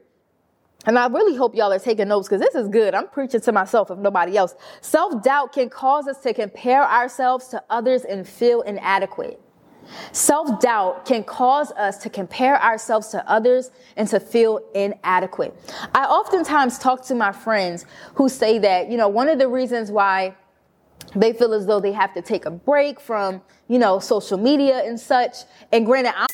And 0.86 1.00
I 1.00 1.08
really 1.08 1.36
hope 1.36 1.56
y'all 1.56 1.74
are 1.74 1.80
taking 1.80 2.08
notes 2.08 2.28
because 2.30 2.40
this 2.40 2.54
is 2.54 2.68
good. 2.68 2.94
I'm 2.94 3.08
preaching 3.08 3.42
to 3.42 3.52
myself 3.52 3.90
if 3.90 3.98
nobody 3.98 4.38
else. 4.38 4.54
Self 4.82 5.24
doubt 5.24 5.54
can 5.54 5.70
cause 5.70 6.08
us 6.08 6.20
to 6.20 6.34
compare 6.34 6.88
ourselves 6.88 7.48
to 7.48 7.64
others 7.72 8.06
and 8.06 8.28
feel 8.28 8.62
inadequate. 8.62 9.42
Self 10.12 10.60
doubt 10.60 11.06
can 11.06 11.24
cause 11.24 11.72
us 11.72 11.98
to 12.00 12.10
compare 12.10 12.62
ourselves 12.62 13.08
to 13.10 13.28
others 13.28 13.72
and 13.98 14.08
to 14.10 14.20
feel 14.20 14.60
inadequate. 14.76 15.58
I 15.96 16.06
oftentimes 16.06 16.78
talk 16.78 17.04
to 17.08 17.16
my 17.16 17.32
friends 17.32 17.86
who 18.14 18.30
say 18.30 18.60
that, 18.60 18.92
you 18.92 18.98
know, 18.98 19.08
one 19.08 19.28
of 19.28 19.40
the 19.40 19.48
reasons 19.48 19.90
why 19.90 20.36
they 21.16 21.34
feel 21.34 21.54
as 21.54 21.66
though 21.66 21.80
they 21.80 21.92
have 21.92 22.14
to 22.14 22.22
take 22.22 22.46
a 22.46 22.52
break 22.52 23.00
from, 23.00 23.42
you 23.68 23.80
know, 23.80 24.00
social 24.00 24.38
media 24.38 24.84
and 24.86 25.00
such. 25.00 25.38
And 25.72 25.86
granted, 25.86 26.14
I'm 26.16 26.28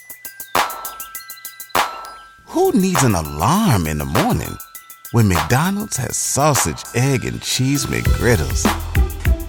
who 2.47 2.73
needs 2.73 3.01
an 3.03 3.15
alarm 3.15 3.87
in 3.87 3.97
the 3.97 4.03
morning 4.05 4.57
when 5.13 5.29
McDonald's 5.29 5.95
has 5.95 6.17
sausage, 6.17 6.83
egg, 6.95 7.23
and 7.23 7.41
cheese 7.41 7.85
McGriddles 7.85 8.65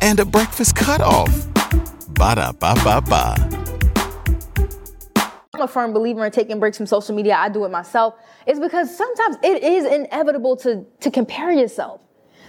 and 0.01 0.21
a 0.21 0.25
breakfast 0.25 0.77
cutoff? 0.77 1.49
Ba 2.11 2.37
da 2.37 2.53
ba 2.53 2.75
ba 2.85 3.01
ba. 3.01 3.35
I'm 5.53 5.63
a 5.63 5.67
firm 5.67 5.93
believer 5.93 6.25
in 6.25 6.31
taking 6.31 6.61
breaks 6.61 6.77
from 6.77 6.87
social 6.87 7.15
media. 7.15 7.35
I 7.37 7.49
do 7.49 7.65
it 7.65 7.71
myself. 7.71 8.15
It's 8.47 8.61
because 8.61 8.97
sometimes 8.97 9.37
it 9.43 9.65
is 9.65 9.85
inevitable 9.85 10.57
to, 10.59 10.87
to 11.01 11.11
compare 11.11 11.51
yourself, 11.51 12.01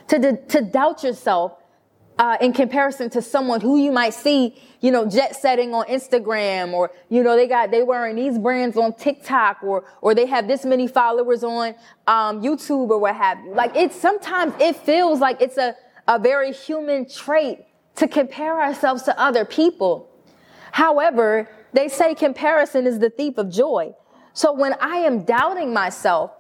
to, 0.10 0.38
to 0.38 0.62
doubt 0.62 1.04
yourself, 1.04 1.54
uh, 2.20 2.38
in 2.42 2.54
comparison 2.54 3.10
to 3.10 3.22
someone 3.22 3.62
who 3.62 3.78
you 3.78 3.92
might 3.92 4.14
see, 4.14 4.56
you 4.82 4.92
know, 4.92 5.08
jet 5.08 5.36
setting 5.36 5.74
on 5.74 5.86
Instagram 5.88 6.74
or, 6.74 6.92
you 7.10 7.24
know, 7.24 7.36
they 7.36 7.48
got, 7.48 7.72
they 7.72 7.82
wearing 7.84 8.16
these 8.16 8.38
brands 8.38 8.78
on 8.78 8.94
TikTok 8.94 9.64
or, 9.64 9.86
or 10.02 10.14
they 10.14 10.26
have 10.26 10.48
this 10.48 10.64
many 10.66 10.88
followers 10.88 11.44
on, 11.44 11.76
um, 12.06 12.42
YouTube 12.42 12.90
or 12.90 13.00
what 13.00 13.16
have 13.16 13.40
you. 13.44 13.54
Like 13.54 13.76
it's 13.76 13.96
sometimes 13.96 14.54
it 14.60 14.76
feels 14.76 15.20
like 15.20 15.42
it's 15.42 15.58
a, 15.58 15.76
a 16.08 16.20
very 16.20 16.52
human 16.52 17.10
trait 17.10 17.60
to 17.96 18.08
compare 18.08 18.62
ourselves 18.62 19.04
to 19.04 19.20
other 19.20 19.46
people. 19.46 20.10
However, 20.72 21.50
they 21.74 21.88
say 21.88 22.14
comparison 22.14 22.86
is 22.86 23.00
the 23.00 23.10
thief 23.10 23.38
of 23.38 23.52
joy. 23.52 23.94
So 24.34 24.52
when 24.52 24.74
I 24.82 24.98
am 24.98 25.24
doubting 25.24 25.74
myself, 25.74 26.32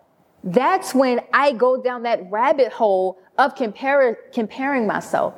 that's 0.44 0.94
when 0.94 1.22
I 1.32 1.54
go 1.54 1.82
down 1.82 2.04
that 2.04 2.30
rabbit 2.30 2.74
hole 2.74 3.20
of 3.38 3.56
compare, 3.56 4.18
comparing 4.34 4.86
myself. 4.86 5.36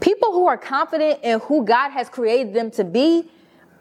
People 0.00 0.32
who 0.32 0.46
are 0.46 0.56
confident 0.56 1.20
in 1.22 1.40
who 1.40 1.64
God 1.64 1.90
has 1.90 2.08
created 2.08 2.54
them 2.54 2.70
to 2.72 2.84
be 2.84 3.30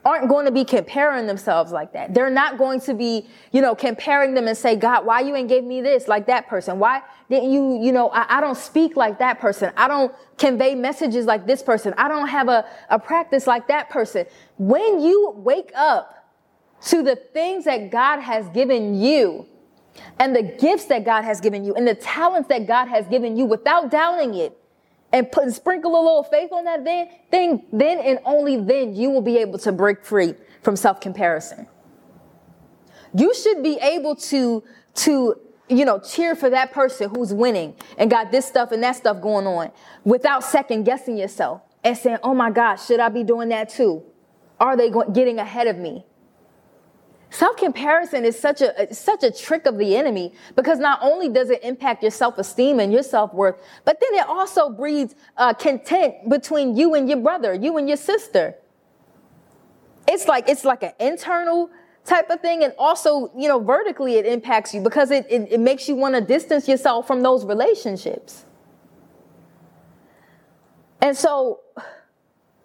aren't 0.08 0.30
going 0.30 0.46
to 0.46 0.52
be 0.52 0.64
comparing 0.64 1.28
themselves 1.28 1.72
like 1.72 1.92
that. 1.92 2.14
They're 2.14 2.30
not 2.30 2.58
going 2.58 2.80
to 2.82 2.94
be, 2.94 3.28
you 3.52 3.62
know, 3.62 3.76
comparing 3.76 4.34
them 4.34 4.48
and 4.48 4.58
say, 4.58 4.76
God, 4.78 5.06
why 5.06 5.20
you 5.20 5.36
ain't 5.36 5.50
gave 5.50 5.66
me 5.66 5.82
this 5.82 6.08
like 6.08 6.28
that 6.28 6.48
person? 6.48 6.80
Why 6.80 7.02
didn't 7.30 7.52
you, 7.52 7.84
you 7.84 7.92
know, 7.92 8.10
I, 8.10 8.38
I, 8.38 8.42
don't 8.42 8.58
speak 8.58 8.96
like 8.96 9.20
that 9.20 9.40
person. 9.42 9.74
I 9.76 9.90
don't 9.90 10.14
convey 10.38 10.76
messages 10.76 11.26
like 11.26 11.46
this 11.46 11.62
person. 11.62 11.94
I 11.98 12.08
don't 12.08 12.28
have 12.28 12.48
a, 12.48 12.66
a 12.90 12.98
practice 12.98 13.48
like 13.48 13.68
that 13.68 13.90
person. 13.90 14.26
When 14.58 15.02
you 15.02 15.34
wake 15.36 15.72
up 15.76 16.32
to 16.84 17.04
the 17.04 17.18
things 17.18 17.66
that 17.66 17.92
God 17.92 18.22
has 18.22 18.48
given 18.50 18.96
you 18.96 19.46
and 20.20 20.34
the 20.34 20.44
gifts 20.44 20.86
that 20.86 21.04
God 21.04 21.24
has 21.24 21.42
given 21.42 21.66
you 21.66 21.76
and 21.76 21.86
the 21.86 21.96
talents 21.96 22.48
that 22.48 22.66
God 22.66 22.88
has 22.88 23.06
given 23.08 23.36
you 23.36 23.46
without 23.46 23.92
doubting 23.92 24.36
it, 24.36 24.58
and 25.14 25.32
put, 25.32 25.52
sprinkle 25.54 25.92
a 25.96 26.02
little 26.02 26.24
faith 26.24 26.52
on 26.52 26.66
that 26.66 26.84
then, 26.84 27.10
thing, 27.32 27.66
then 27.72 28.00
and 28.00 28.20
only 28.26 28.58
then 28.58 28.96
you 28.96 29.10
will 29.10 29.22
be 29.22 29.38
able 29.38 29.58
to 29.60 29.72
break 29.72 30.04
free 30.04 30.36
from 30.62 30.76
self-comparison. 30.76 31.68
You 33.14 33.34
should 33.34 33.64
be 33.64 33.80
able 33.82 34.16
to, 34.16 34.64
to, 34.96 35.40
you 35.70 35.86
know, 35.86 36.00
cheer 36.00 36.36
for 36.36 36.50
that 36.50 36.72
person 36.72 37.10
who's 37.10 37.34
winning 37.34 37.76
and 37.98 38.12
got 38.12 38.32
this 38.32 38.46
stuff 38.46 38.72
and 38.72 38.84
that 38.84 38.98
stuff 38.98 39.22
going 39.22 39.48
on 39.48 39.72
without 40.04 40.44
second 40.44 40.84
guessing 40.84 41.18
yourself 41.18 41.62
and 41.84 41.98
saying, 41.98 42.18
oh 42.24 42.34
my 42.34 42.52
God, 42.52 42.76
should 42.76 43.00
I 43.00 43.10
be 43.10 43.24
doing 43.24 43.50
that 43.50 43.70
too? 43.70 44.04
Are 44.60 44.76
they 44.76 44.92
getting 45.14 45.40
ahead 45.40 45.68
of 45.68 45.78
me? 45.78 46.06
Self-comparison 47.30 48.24
is 48.24 48.40
such 48.40 48.62
a, 48.62 48.94
such 48.94 49.24
a 49.24 49.32
trick 49.32 49.66
of 49.66 49.78
the 49.78 49.98
enemy 49.98 50.34
because 50.56 50.80
not 50.80 51.00
only 51.02 51.28
does 51.28 51.50
it 51.50 51.62
impact 51.62 52.02
your 52.02 52.12
self-esteem 52.12 52.80
and 52.80 52.94
your 52.94 53.04
self-worth, 53.04 53.58
but 53.84 54.00
then 54.00 54.14
it 54.14 54.28
also 54.28 54.70
breeds 54.70 55.14
uh, 55.36 55.54
content 55.54 56.30
between 56.30 56.78
you 56.78 56.96
and 56.96 57.10
your 57.10 57.18
brother, 57.18 57.54
you 57.54 57.78
and 57.78 57.88
your 57.88 57.98
sister. 57.98 58.56
It's 60.08 60.28
like, 60.28 60.48
it's 60.48 60.64
like 60.64 60.84
an 60.84 60.94
internal 61.02 61.70
type 62.06 62.30
of 62.30 62.40
thing. 62.40 62.64
And 62.64 62.74
also, 62.80 63.30
you 63.38 63.50
know, 63.50 63.60
vertically 63.60 64.16
it 64.16 64.26
impacts 64.26 64.74
you 64.74 64.80
because 64.82 65.12
it, 65.12 65.26
it, 65.30 65.52
it 65.52 65.60
makes 65.60 65.90
you 65.90 65.96
want 65.96 66.16
to 66.16 66.22
distance 66.22 66.66
yourself 66.66 67.06
from 67.08 67.24
those 67.24 67.44
relationships. 67.44 68.46
And 71.02 71.16
so 71.16 71.60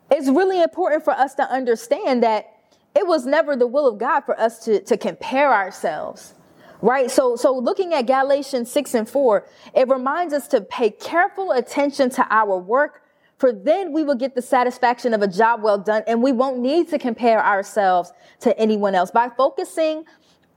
it's 0.09 0.29
really 0.29 0.62
important 0.62 1.05
for 1.05 1.12
us 1.12 1.35
to 1.35 1.51
understand 1.51 2.22
that 2.22 2.46
it 2.94 3.07
was 3.07 3.24
never 3.24 3.57
the 3.57 3.66
will 3.66 3.87
of 3.87 3.98
God 3.98 4.20
for 4.20 4.38
us 4.38 4.64
to, 4.64 4.81
to 4.83 4.96
compare 4.96 5.52
ourselves. 5.52 6.35
Right? 6.81 7.11
So, 7.11 7.37
so 7.37 7.57
looking 7.57 7.94
at 7.94 8.07
Galatians 8.07 8.70
6 8.70 8.94
and 8.94 9.09
4, 9.09 9.46
it 9.74 9.88
reminds 9.88 10.35
us 10.35 10.48
to 10.48 10.61
pay 10.61 10.90
careful 10.90 11.52
attention 11.52 12.11
to 12.11 12.26
our 12.28 12.59
work, 12.59 13.02
for 13.38 13.52
then 13.52 13.92
we 13.92 14.02
will 14.02 14.16
get 14.16 14.35
the 14.35 14.42
satisfaction 14.42 15.14
of 15.14 15.22
a 15.22 15.28
job 15.28 15.62
well 15.62 15.78
done 15.78 16.02
and 16.07 16.22
we 16.22 16.33
won't 16.33 16.59
need 16.59 16.88
to 16.90 16.98
compare 16.98 17.44
ourselves 17.44 18.12
to 18.40 18.57
anyone 18.59 18.94
else. 18.94 19.11
By 19.11 19.31
focusing 19.31 20.05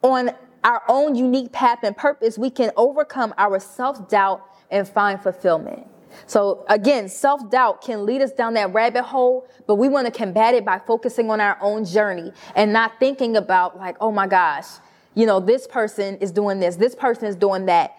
on 0.02 0.32
our 0.64 0.82
own 0.88 1.16
unique 1.16 1.52
path 1.52 1.80
and 1.84 1.96
purpose, 1.96 2.38
we 2.38 2.50
can 2.50 2.72
overcome 2.76 3.34
our 3.38 3.60
self 3.60 4.10
doubt 4.10 4.42
and 4.72 4.88
find 4.88 5.22
fulfillment. 5.22 5.88
So 6.28 6.66
again, 6.70 7.10
self 7.10 7.50
doubt 7.50 7.82
can 7.82 8.06
lead 8.06 8.22
us 8.22 8.32
down 8.32 8.54
that 8.56 8.74
rabbit 8.74 9.04
hole, 9.04 9.48
but 9.68 9.76
we 9.76 9.90
want 9.90 10.06
to 10.06 10.12
combat 10.12 10.54
it 10.54 10.66
by 10.66 10.80
focusing 10.80 11.30
on 11.30 11.42
our 11.42 11.58
own 11.62 11.86
journey 11.86 12.32
and 12.56 12.74
not 12.74 13.00
thinking 13.00 13.38
about 13.38 13.78
like, 13.78 13.98
oh 14.02 14.12
my 14.12 14.28
gosh, 14.28 14.66
you 15.14 15.26
know, 15.26 15.40
this 15.40 15.68
person 15.68 16.18
is 16.18 16.32
doing 16.32 16.60
this, 16.60 16.76
this 16.76 16.96
person 16.96 17.28
is 17.28 17.36
doing 17.36 17.66
that. 17.68 17.98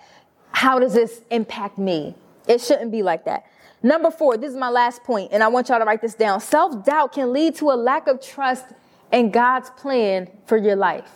How 0.52 0.78
does 0.78 0.94
this 0.94 1.22
impact 1.30 1.78
me? 1.78 2.14
It 2.46 2.60
shouldn't 2.60 2.92
be 2.92 3.02
like 3.02 3.24
that. 3.24 3.46
Number 3.82 4.10
four, 4.10 4.36
this 4.36 4.50
is 4.50 4.56
my 4.56 4.70
last 4.70 5.04
point, 5.04 5.30
and 5.32 5.42
I 5.42 5.48
want 5.48 5.68
y'all 5.68 5.78
to 5.78 5.84
write 5.84 6.00
this 6.00 6.14
down. 6.14 6.40
Self 6.40 6.84
doubt 6.84 7.12
can 7.12 7.32
lead 7.32 7.54
to 7.56 7.70
a 7.70 7.76
lack 7.76 8.08
of 8.08 8.20
trust 8.20 8.64
in 9.12 9.30
God's 9.30 9.70
plan 9.70 10.28
for 10.46 10.56
your 10.56 10.76
life. 10.76 11.10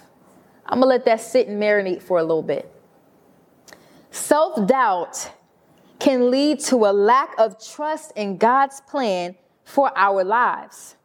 I'm 0.67 0.81
gonna 0.81 0.87
let 0.87 1.05
that 1.07 1.21
sit 1.21 1.49
and 1.49 1.61
marinate 1.61 2.03
for 2.03 2.19
a 2.19 2.23
little 2.23 2.43
bit. 2.43 2.71
Self 4.11 4.67
doubt 4.67 5.33
can 6.01 6.31
lead 6.31 6.59
to 6.61 6.77
a 6.87 6.93
lack 6.93 7.39
of 7.39 7.63
trust 7.65 8.13
in 8.17 8.39
God's 8.39 8.81
plan 8.83 9.37
for 9.65 9.97
our 9.97 10.25
lives. 10.25 10.97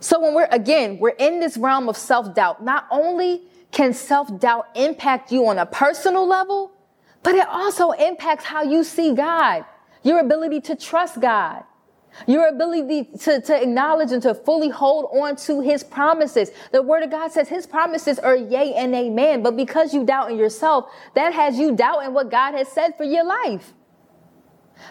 So 0.00 0.20
when 0.20 0.34
we're, 0.34 0.48
again, 0.50 0.98
we're 0.98 1.10
in 1.10 1.40
this 1.40 1.56
realm 1.56 1.88
of 1.88 1.96
self-doubt, 1.96 2.62
not 2.62 2.86
only 2.90 3.42
can 3.72 3.92
self-doubt 3.92 4.68
impact 4.76 5.32
you 5.32 5.46
on 5.46 5.58
a 5.58 5.66
personal 5.66 6.26
level, 6.26 6.72
but 7.22 7.34
it 7.34 7.48
also 7.48 7.90
impacts 7.92 8.44
how 8.44 8.62
you 8.62 8.84
see 8.84 9.14
God, 9.14 9.64
your 10.02 10.20
ability 10.20 10.60
to 10.62 10.76
trust 10.76 11.20
God, 11.20 11.64
your 12.26 12.46
ability 12.48 13.04
to, 13.20 13.40
to 13.40 13.62
acknowledge 13.62 14.12
and 14.12 14.22
to 14.22 14.34
fully 14.34 14.68
hold 14.68 15.10
on 15.12 15.34
to 15.36 15.60
his 15.60 15.82
promises. 15.82 16.50
The 16.70 16.82
word 16.82 17.02
of 17.02 17.10
God 17.10 17.32
says 17.32 17.48
his 17.48 17.66
promises 17.66 18.18
are 18.18 18.36
yea 18.36 18.74
and 18.74 18.94
amen. 18.94 19.42
But 19.42 19.56
because 19.56 19.92
you 19.92 20.04
doubt 20.04 20.30
in 20.30 20.38
yourself, 20.38 20.90
that 21.14 21.32
has 21.32 21.58
you 21.58 21.74
doubt 21.74 22.04
in 22.04 22.14
what 22.14 22.30
God 22.30 22.52
has 22.52 22.68
said 22.68 22.96
for 22.96 23.04
your 23.04 23.24
life. 23.24 23.72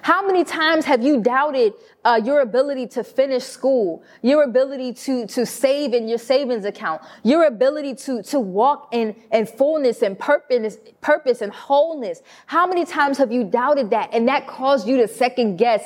How 0.04 0.28
many 0.28 0.44
times 0.44 0.84
have 0.84 1.02
you 1.02 1.22
doubted 1.22 1.76
uh, 2.04 2.20
your 2.22 2.42
ability 2.42 2.88
to 2.88 3.06
finish 3.06 3.46
school, 3.46 4.04
your 4.22 4.44
ability 4.44 4.92
to, 4.96 5.26
to 5.28 5.46
save 5.46 5.94
in 5.94 6.10
your 6.10 6.18
savings 6.18 6.66
account, 6.66 7.02
your 7.24 7.46
ability 7.46 7.96
to, 7.96 8.22
to 8.24 8.38
walk 8.42 8.90
in, 8.92 9.16
in 9.32 9.46
fullness 9.46 10.02
and 10.02 10.20
purpose, 10.20 10.78
purpose 11.00 11.40
and 11.40 11.54
wholeness? 11.54 12.22
How 12.48 12.68
many 12.68 12.84
times 12.84 13.18
have 13.18 13.32
you 13.32 13.46
doubted 13.46 13.92
that? 13.92 14.10
And 14.12 14.28
that 14.28 14.46
caused 14.46 14.90
you 14.90 14.98
to 14.98 15.08
second 15.08 15.56
guess, 15.56 15.82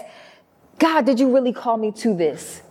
God, 0.80 1.06
did 1.06 1.20
you 1.20 1.32
really 1.32 1.54
call 1.54 1.78
me 1.78 1.92
to 1.92 2.16
this? 2.16 2.64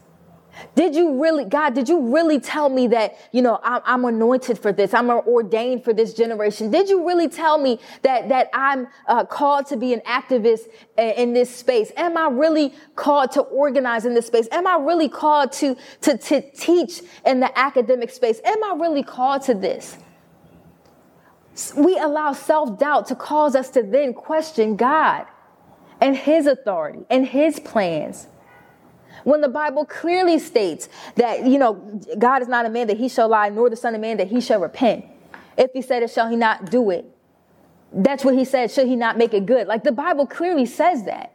Did 0.75 0.95
you 0.95 1.21
really, 1.21 1.45
God, 1.45 1.75
did 1.75 1.89
you 1.89 2.15
really 2.15 2.41
tell 2.41 2.69
me 2.69 2.87
that, 2.89 3.17
you 3.33 3.43
know, 3.43 3.61
I'm, 3.63 3.83
I'm, 3.85 4.05
anointed 4.05 4.59
for 4.59 4.73
this? 4.73 4.95
I'm 4.95 5.11
ordained 5.11 5.85
for 5.85 5.93
this 5.93 6.15
generation. 6.15 6.71
Did 6.71 6.89
you 6.89 7.07
really 7.07 7.29
tell 7.29 7.59
me 7.59 7.79
that, 8.03 8.29
that 8.29 8.49
I'm 8.55 8.89
uh, 9.07 9.25
called 9.25 9.67
to 9.67 9.77
be 9.77 9.93
an 9.93 10.01
activist 10.07 10.69
in 10.97 11.35
this 11.35 11.55
space? 11.55 11.93
Am 11.97 12.17
I 12.17 12.29
really 12.29 12.75
called 12.95 13.33
to 13.33 13.43
organize 13.43 14.07
in 14.07 14.15
this 14.15 14.27
space? 14.27 14.49
Am 14.51 14.67
I 14.67 14.77
really 14.77 15.09
called 15.09 15.53
to, 15.53 15.77
to, 16.03 16.17
to 16.17 16.51
teach 16.53 17.03
in 17.25 17.41
the 17.41 17.59
academic 17.59 18.11
space? 18.11 18.41
Am 18.45 18.63
I 18.65 18.77
really 18.79 19.03
called 19.03 19.43
to 19.43 19.55
this? 19.55 19.99
We 21.77 21.99
allow 21.99 22.33
self 22.33 22.79
doubt 22.79 23.07
to 23.09 23.15
cause 23.15 23.57
us 23.57 23.71
to 23.71 23.83
then 23.83 24.13
question 24.13 24.77
God 24.77 25.27
and 26.01 26.17
his 26.17 26.47
authority 26.47 27.07
and 27.09 27.27
his 27.27 27.59
plans 27.61 28.29
when 29.27 29.41
the 29.41 29.49
Bible 29.49 29.85
clearly 29.85 30.39
states 30.39 30.89
that, 31.17 31.45
you 31.45 31.59
know, 31.59 31.75
God 32.17 32.43
is 32.43 32.49
not 32.49 32.65
a 32.65 32.71
man 32.71 32.87
that 32.87 32.97
he 32.97 33.09
shall 33.09 33.27
lie, 33.29 33.49
nor 33.49 33.69
the 33.69 33.75
son 33.75 33.93
of 33.97 34.01
man 34.01 34.19
that 34.19 34.29
he 34.29 34.41
shall 34.41 34.61
repent. 34.61 35.05
If 35.59 35.73
he 35.73 35.83
said 35.83 36.05
it, 36.05 36.11
shall 36.11 36.29
he 36.29 36.37
not 36.37 36.71
do 36.71 36.91
it? 36.91 37.05
That's 37.93 38.25
what 38.25 38.37
he 38.37 38.45
said. 38.45 38.71
Should 38.71 38.87
he 38.87 38.95
not 38.95 39.19
make 39.19 39.35
it 39.35 39.45
good? 39.45 39.67
Like 39.67 39.83
the 39.83 39.91
Bible 39.91 40.29
clearly 40.29 40.65
says 40.65 41.07
that. 41.07 41.33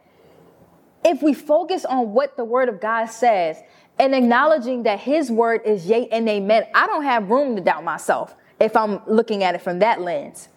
If 1.04 1.22
we 1.22 1.34
focus 1.34 1.84
on 1.84 2.14
what 2.14 2.38
the 2.38 2.46
word 2.46 2.70
of 2.70 2.80
God 2.80 3.08
says 3.08 3.58
and 4.00 4.16
acknowledging 4.16 4.84
that 4.84 5.02
his 5.02 5.30
word 5.30 5.60
is 5.66 5.86
yea 5.86 6.08
and 6.14 6.30
amen, 6.30 6.68
I 6.74 6.88
don't 6.88 7.04
have 7.04 7.30
room 7.30 7.58
to 7.58 7.62
doubt 7.62 7.84
myself 7.84 8.34
if 8.62 8.74
I'm 8.78 9.02
looking 9.06 9.44
at 9.44 9.54
it 9.54 9.62
from 9.62 9.80
that 9.80 10.00
lens. 10.00 10.48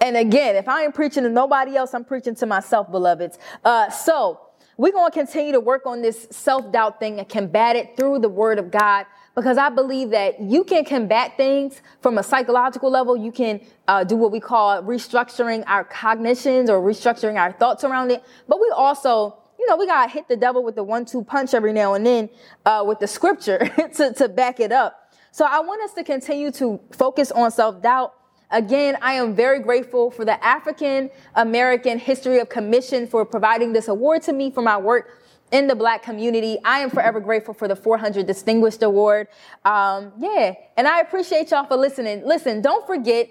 And 0.00 0.16
again, 0.16 0.54
if 0.54 0.68
I 0.68 0.84
ain't 0.84 0.94
preaching 0.94 1.24
to 1.24 1.30
nobody 1.30 1.76
else, 1.76 1.94
I'm 1.94 2.04
preaching 2.04 2.36
to 2.36 2.46
myself, 2.46 2.92
beloveds. 2.92 3.40
Uh, 3.64 3.90
so 3.90 4.43
we're 4.76 4.92
going 4.92 5.10
to 5.10 5.16
continue 5.16 5.52
to 5.52 5.60
work 5.60 5.86
on 5.86 6.02
this 6.02 6.26
self 6.30 6.72
doubt 6.72 6.98
thing 6.98 7.18
and 7.18 7.28
combat 7.28 7.76
it 7.76 7.96
through 7.96 8.18
the 8.20 8.28
word 8.28 8.58
of 8.58 8.70
God 8.70 9.06
because 9.34 9.58
I 9.58 9.68
believe 9.68 10.10
that 10.10 10.40
you 10.40 10.64
can 10.64 10.84
combat 10.84 11.36
things 11.36 11.80
from 12.00 12.18
a 12.18 12.22
psychological 12.22 12.90
level. 12.90 13.16
You 13.16 13.32
can 13.32 13.60
uh, 13.88 14.04
do 14.04 14.16
what 14.16 14.32
we 14.32 14.40
call 14.40 14.82
restructuring 14.82 15.64
our 15.66 15.84
cognitions 15.84 16.70
or 16.70 16.80
restructuring 16.80 17.38
our 17.38 17.52
thoughts 17.52 17.84
around 17.84 18.10
it. 18.10 18.22
But 18.48 18.60
we 18.60 18.70
also, 18.74 19.36
you 19.58 19.66
know, 19.68 19.76
we 19.76 19.86
got 19.86 20.06
to 20.06 20.12
hit 20.12 20.28
the 20.28 20.36
devil 20.36 20.62
with 20.62 20.76
the 20.76 20.84
one 20.84 21.04
two 21.04 21.22
punch 21.22 21.54
every 21.54 21.72
now 21.72 21.94
and 21.94 22.04
then 22.06 22.30
uh, 22.64 22.84
with 22.86 23.00
the 23.00 23.06
scripture 23.06 23.58
to, 23.94 24.12
to 24.14 24.28
back 24.28 24.60
it 24.60 24.72
up. 24.72 25.12
So 25.30 25.44
I 25.44 25.60
want 25.60 25.82
us 25.82 25.94
to 25.94 26.04
continue 26.04 26.52
to 26.52 26.80
focus 26.92 27.32
on 27.32 27.50
self 27.50 27.82
doubt 27.82 28.14
Again, 28.54 28.96
I 29.02 29.14
am 29.14 29.34
very 29.34 29.58
grateful 29.58 30.12
for 30.12 30.24
the 30.24 30.42
African 30.44 31.10
American 31.34 31.98
History 31.98 32.38
of 32.38 32.48
Commission 32.48 33.08
for 33.08 33.24
providing 33.24 33.72
this 33.72 33.88
award 33.88 34.22
to 34.22 34.32
me 34.32 34.52
for 34.52 34.62
my 34.62 34.78
work 34.78 35.18
in 35.50 35.66
the 35.66 35.74
black 35.74 36.04
community. 36.04 36.58
I 36.64 36.78
am 36.78 36.88
forever 36.88 37.18
grateful 37.18 37.52
for 37.52 37.66
the 37.66 37.74
400 37.74 38.28
Distinguished 38.28 38.84
Award. 38.84 39.26
Um, 39.64 40.12
yeah, 40.18 40.54
and 40.76 40.86
I 40.86 41.00
appreciate 41.00 41.50
y'all 41.50 41.66
for 41.66 41.76
listening. 41.76 42.24
Listen, 42.24 42.62
don't 42.62 42.86
forget, 42.86 43.28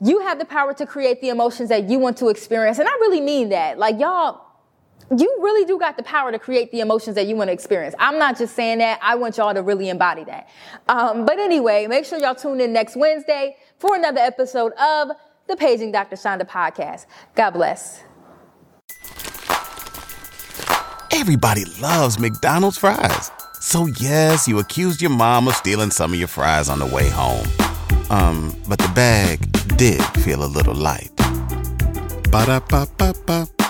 you 0.00 0.20
have 0.20 0.38
the 0.38 0.44
power 0.44 0.72
to 0.74 0.86
create 0.86 1.20
the 1.20 1.30
emotions 1.30 1.68
that 1.70 1.90
you 1.90 1.98
want 1.98 2.16
to 2.18 2.28
experience. 2.28 2.78
And 2.78 2.88
I 2.88 2.92
really 2.92 3.20
mean 3.20 3.48
that. 3.48 3.80
Like, 3.80 3.98
y'all, 3.98 4.42
you 5.10 5.38
really 5.40 5.64
do 5.64 5.76
got 5.76 5.96
the 5.96 6.02
power 6.04 6.30
to 6.30 6.38
create 6.38 6.70
the 6.70 6.80
emotions 6.80 7.16
that 7.16 7.26
you 7.26 7.34
want 7.34 7.48
to 7.48 7.52
experience. 7.52 7.96
I'm 7.98 8.18
not 8.18 8.38
just 8.38 8.54
saying 8.54 8.78
that. 8.78 9.00
I 9.02 9.16
want 9.16 9.36
y'all 9.36 9.52
to 9.52 9.62
really 9.62 9.88
embody 9.88 10.24
that. 10.24 10.48
Um, 10.88 11.26
but 11.26 11.38
anyway, 11.38 11.86
make 11.88 12.04
sure 12.04 12.18
y'all 12.18 12.34
tune 12.34 12.60
in 12.60 12.72
next 12.72 12.96
Wednesday 12.96 13.56
for 13.82 13.96
another 13.96 14.20
episode 14.20 14.72
of 14.74 15.10
the 15.48 15.56
Paging 15.56 15.90
Dr. 15.90 16.16
Chanda 16.16 16.44
podcast. 16.44 17.06
God 17.34 17.50
bless. 17.50 18.00
Everybody 21.10 21.64
loves 21.80 22.16
McDonald's 22.20 22.78
fries. 22.78 23.32
So 23.54 23.86
yes, 23.98 24.46
you 24.46 24.60
accused 24.60 25.02
your 25.02 25.10
mom 25.10 25.48
of 25.48 25.54
stealing 25.54 25.90
some 25.90 26.12
of 26.12 26.18
your 26.18 26.28
fries 26.28 26.68
on 26.68 26.78
the 26.78 26.86
way 26.86 27.08
home. 27.08 27.46
Um, 28.08 28.54
but 28.68 28.78
the 28.78 28.90
bag 28.94 29.40
did 29.76 30.00
feel 30.22 30.44
a 30.44 30.46
little 30.46 30.74
light. 30.74 31.10
Ba-da-ba-ba-ba. 32.30 33.61